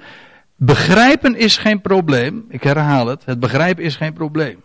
[0.56, 2.44] Begrijpen is geen probleem.
[2.48, 3.24] Ik herhaal het.
[3.24, 4.62] Het begrijpen is geen probleem.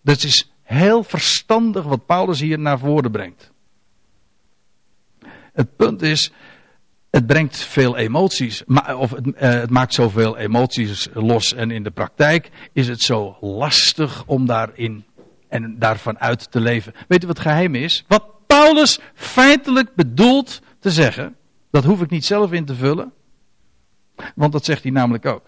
[0.00, 3.52] Dat is heel verstandig wat Paulus hier naar voren brengt.
[5.58, 6.32] Het punt is,
[7.10, 8.64] het brengt veel emoties,
[8.96, 11.54] of het, uh, het, maakt zoveel emoties los.
[11.54, 15.04] En in de praktijk is het zo lastig om daarin
[15.48, 16.92] en daarvan uit te leven.
[17.08, 18.04] Weet u wat het geheim is?
[18.08, 21.36] Wat Paulus feitelijk bedoelt te zeggen,
[21.70, 23.12] dat hoef ik niet zelf in te vullen.
[24.34, 25.46] Want dat zegt hij namelijk ook.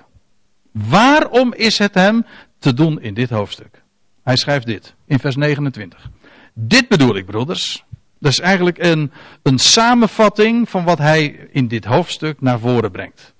[0.73, 2.27] Waarom is het hem
[2.59, 3.83] te doen in dit hoofdstuk?
[4.23, 6.11] Hij schrijft dit in vers 29.
[6.55, 7.85] Dit bedoel ik, broeders.
[8.21, 9.13] Dat is eigenlijk een,
[9.43, 13.35] een samenvatting van wat hij in dit hoofdstuk naar voren brengt.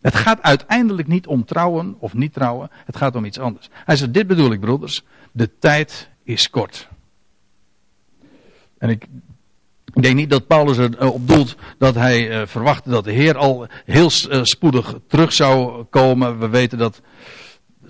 [0.00, 2.70] Het gaat uiteindelijk niet om trouwen of niet trouwen.
[2.84, 3.68] Het gaat om iets anders.
[3.72, 5.04] Hij zegt, dit bedoel ik broeders.
[5.32, 6.88] De tijd is kort.
[8.78, 9.06] En ik,
[9.92, 14.10] denk niet dat Paulus erop doelt dat hij uh, verwachtte dat de Heer al heel
[14.28, 16.38] uh, spoedig terug zou komen.
[16.38, 17.00] We weten dat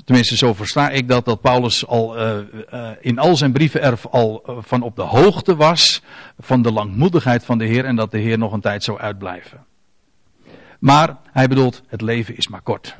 [0.05, 2.39] tenminste zo versta ik dat, dat Paulus al uh,
[2.75, 6.03] uh, in al zijn brievenerf al uh, van op de hoogte was
[6.39, 9.65] van de langmoedigheid van de Heer en dat de Heer nog een tijd zou uitblijven.
[10.79, 12.97] Maar hij bedoelt, het leven is maar kort.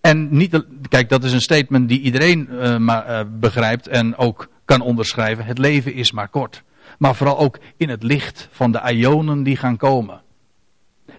[0.00, 2.48] En niet, kijk, dat is een statement die iedereen
[2.84, 5.44] maar, begrijpt en ook kan onderschrijven.
[5.44, 6.62] Het leven is maar kort.
[6.98, 10.23] Maar vooral ook in het licht van de ionen die gaan komen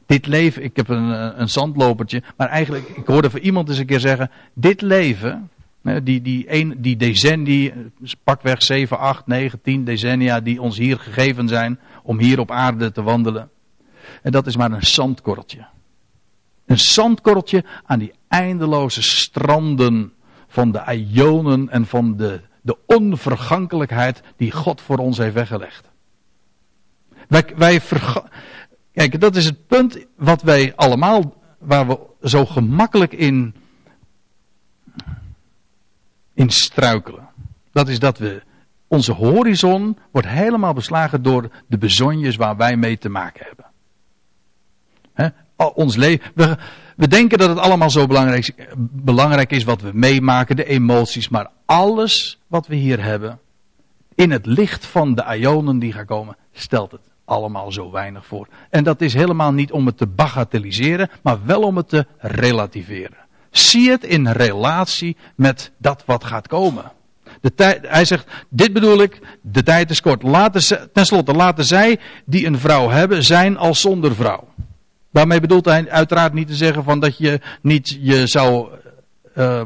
[0.06, 3.78] dit leven, ik heb een, eh, een zandlopertje, maar eigenlijk, ik hoorde van iemand eens
[3.78, 5.49] een keer zeggen, dit leven,
[6.03, 7.74] die, die, een, die decennia,
[8.24, 12.91] pakweg 7, 8, 9, 10 decennia die ons hier gegeven zijn om hier op aarde
[12.91, 13.49] te wandelen.
[14.22, 15.66] En dat is maar een zandkorreltje.
[16.66, 20.14] Een zandkorreltje aan die eindeloze stranden
[20.47, 25.89] van de ionen en van de, de onvergankelijkheid die God voor ons heeft weggelegd.
[27.28, 27.82] Wij, wij
[28.96, 33.56] Kijk, dat is het punt wat wij allemaal, waar we zo gemakkelijk in,
[36.34, 37.28] in struikelen.
[37.72, 38.43] Dat is dat we,
[38.88, 43.66] onze horizon wordt helemaal beslagen door de bezonjes waar wij mee te maken hebben.
[45.14, 45.28] He?
[45.74, 46.58] Ons leven, we,
[46.96, 51.50] we denken dat het allemaal zo belangrijk, belangrijk is wat we meemaken, de emoties, maar
[51.66, 53.39] alles wat we hier hebben,
[54.16, 58.47] in het licht van de ionen die gaan komen, stelt het allemaal zo weinig voor.
[58.69, 63.17] En dat is helemaal niet om het te bagatelliseren, maar wel om het te relativeren.
[63.51, 66.91] Zie het in relatie met dat wat gaat komen.
[67.41, 70.21] De tijd, hij zegt, dit bedoel ik, de tijd is kort.
[70.93, 74.47] Ten slotte, laten zij die een vrouw hebben, zijn als zonder vrouw.
[75.11, 78.67] Daarmee bedoelt hij uiteraard niet te zeggen van dat je niet je zou
[79.38, 79.61] uh,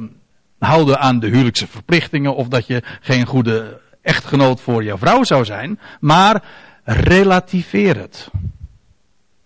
[0.59, 5.45] houden aan de huwelijkse verplichtingen of dat je geen goede echtgenoot voor jouw vrouw zou
[5.45, 5.79] zijn.
[5.99, 6.43] Maar
[6.89, 8.29] relativeer het.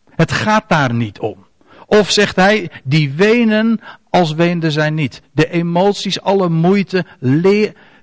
[0.09, 1.45] Het gaat daar niet om.
[1.85, 3.79] Of zegt hij, die wenen
[4.09, 5.21] als weenden zij niet.
[5.31, 7.05] De emoties, alle moeite.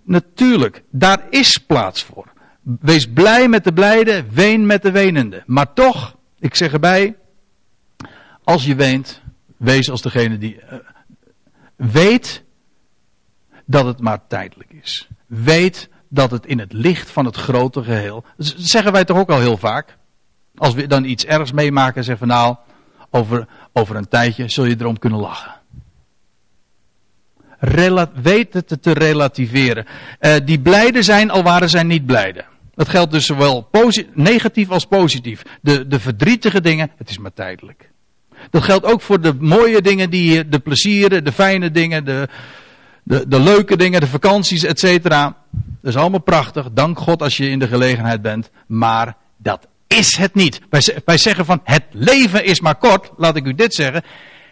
[0.03, 2.33] Natuurlijk, daar is plaats voor.
[2.81, 5.43] Wees blij met de blijde, ween met de wenende.
[5.47, 7.17] Maar toch, ik zeg erbij,
[8.45, 9.23] als je weent,
[9.57, 10.79] wees als degene die uh,
[11.77, 12.45] weet
[13.65, 15.09] dat het maar tijdelijk is.
[15.27, 18.25] Weet dat het in het licht van het grote geheel.
[18.37, 19.97] Dat zeggen wij toch ook al heel vaak.
[20.57, 22.57] Als we dan iets ergs meemaken, zeggen we nou,
[23.11, 25.55] over, over een tijdje zul je erom kunnen lachen.
[27.59, 29.87] Het te relativeren.
[30.21, 32.45] Uh, die blijden zijn, al waren zij niet blijden.
[32.75, 33.69] Dat geldt dus zowel
[34.13, 35.43] negatief als positief.
[35.63, 37.91] De, de verdrietige dingen, het is maar tijdelijk.
[38.51, 42.29] Dat geldt ook voor de mooie dingen, die, de plezieren, de fijne dingen, de,
[43.03, 45.37] de, de leuke dingen, de vakanties, et cetera.
[45.51, 46.69] Dat is allemaal prachtig.
[46.73, 48.51] Dank God als je in de gelegenheid bent.
[48.67, 50.61] Maar dat is het niet.
[51.05, 53.11] Wij, zeggen van het leven is maar kort.
[53.17, 54.03] Laat ik u dit zeggen.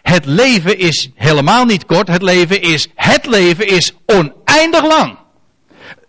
[0.01, 2.07] Het leven is helemaal niet kort.
[2.07, 5.17] Het leven is, het leven is oneindig lang.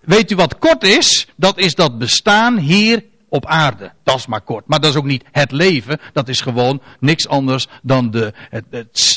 [0.01, 1.29] Weet u wat kort is?
[1.37, 3.93] Dat is dat bestaan hier op aarde.
[4.03, 4.65] Dat is maar kort.
[4.67, 6.01] Maar dat is ook niet het leven.
[6.13, 8.65] Dat is gewoon niks anders dan de, het,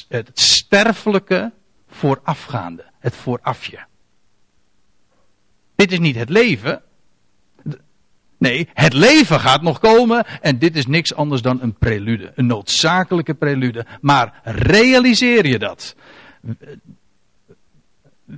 [0.09, 1.51] het sterfelijke
[1.87, 2.83] voorafgaande.
[3.03, 3.79] Het voorafje.
[5.75, 6.81] Dit is niet het leven.
[8.37, 12.45] Nee, het leven gaat nog komen en dit is niks anders dan een prelude, een
[12.45, 13.85] noodzakelijke prelude.
[14.01, 15.95] Maar realiseer je dat?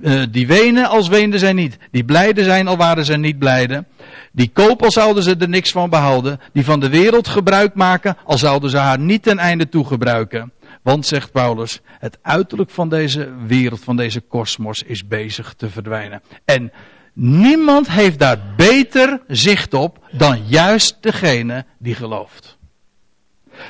[0.02, 1.78] Uh, die wenen als weenden zij niet.
[1.90, 3.86] Die blijden zijn al waren ze niet blijden.
[4.32, 6.40] Die koop al zouden ze er niks van behouden.
[6.52, 10.52] Die van de wereld gebruik maken al zouden ze haar niet ten einde toe gebruiken.
[10.86, 16.22] Want, zegt Paulus, het uiterlijk van deze wereld, van deze kosmos, is bezig te verdwijnen.
[16.44, 16.72] En
[17.12, 22.58] niemand heeft daar beter zicht op dan juist degene die gelooft.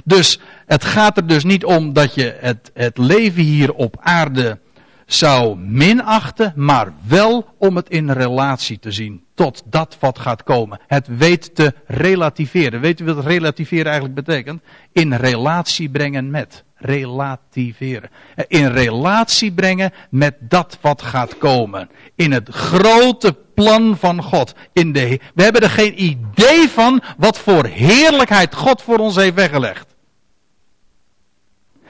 [0.04, 4.58] Dus het gaat er dus niet om dat je het, het leven hier op aarde
[5.06, 10.80] zou minachten, maar wel om het in relatie te zien tot dat wat gaat komen.
[10.86, 12.80] Het weet te relativeren.
[12.80, 14.62] Weet u wat relativeren eigenlijk betekent?
[14.92, 16.64] In relatie brengen met.
[16.76, 18.10] Relativeren.
[18.48, 21.90] In relatie brengen met dat wat gaat komen.
[22.14, 24.54] In het grote plan van God.
[24.72, 29.34] In de, we hebben er geen idee van wat voor heerlijkheid God voor ons heeft
[29.34, 29.94] weggelegd.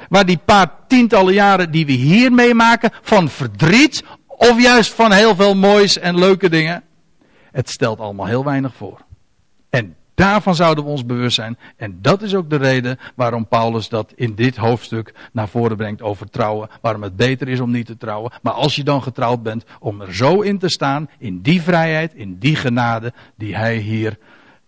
[0.08, 5.34] Waar die paar tientallen jaren die we hier meemaken van verdriet of juist van heel
[5.34, 6.84] veel moois en leuke dingen.
[7.52, 9.00] Het stelt allemaal heel weinig voor.
[10.16, 11.58] Daarvan zouden we ons bewust zijn.
[11.76, 16.02] En dat is ook de reden waarom Paulus dat in dit hoofdstuk naar voren brengt
[16.02, 16.68] over trouwen.
[16.80, 18.32] Waarom het beter is om niet te trouwen.
[18.42, 22.14] Maar als je dan getrouwd bent, om er zo in te staan, in die vrijheid,
[22.14, 24.18] in die genade die hij hier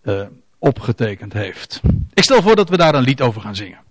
[0.03, 0.23] uh,
[0.59, 1.81] opgetekend heeft.
[2.15, 3.88] Ik stel voor dat we daar een lied over gaan zingen.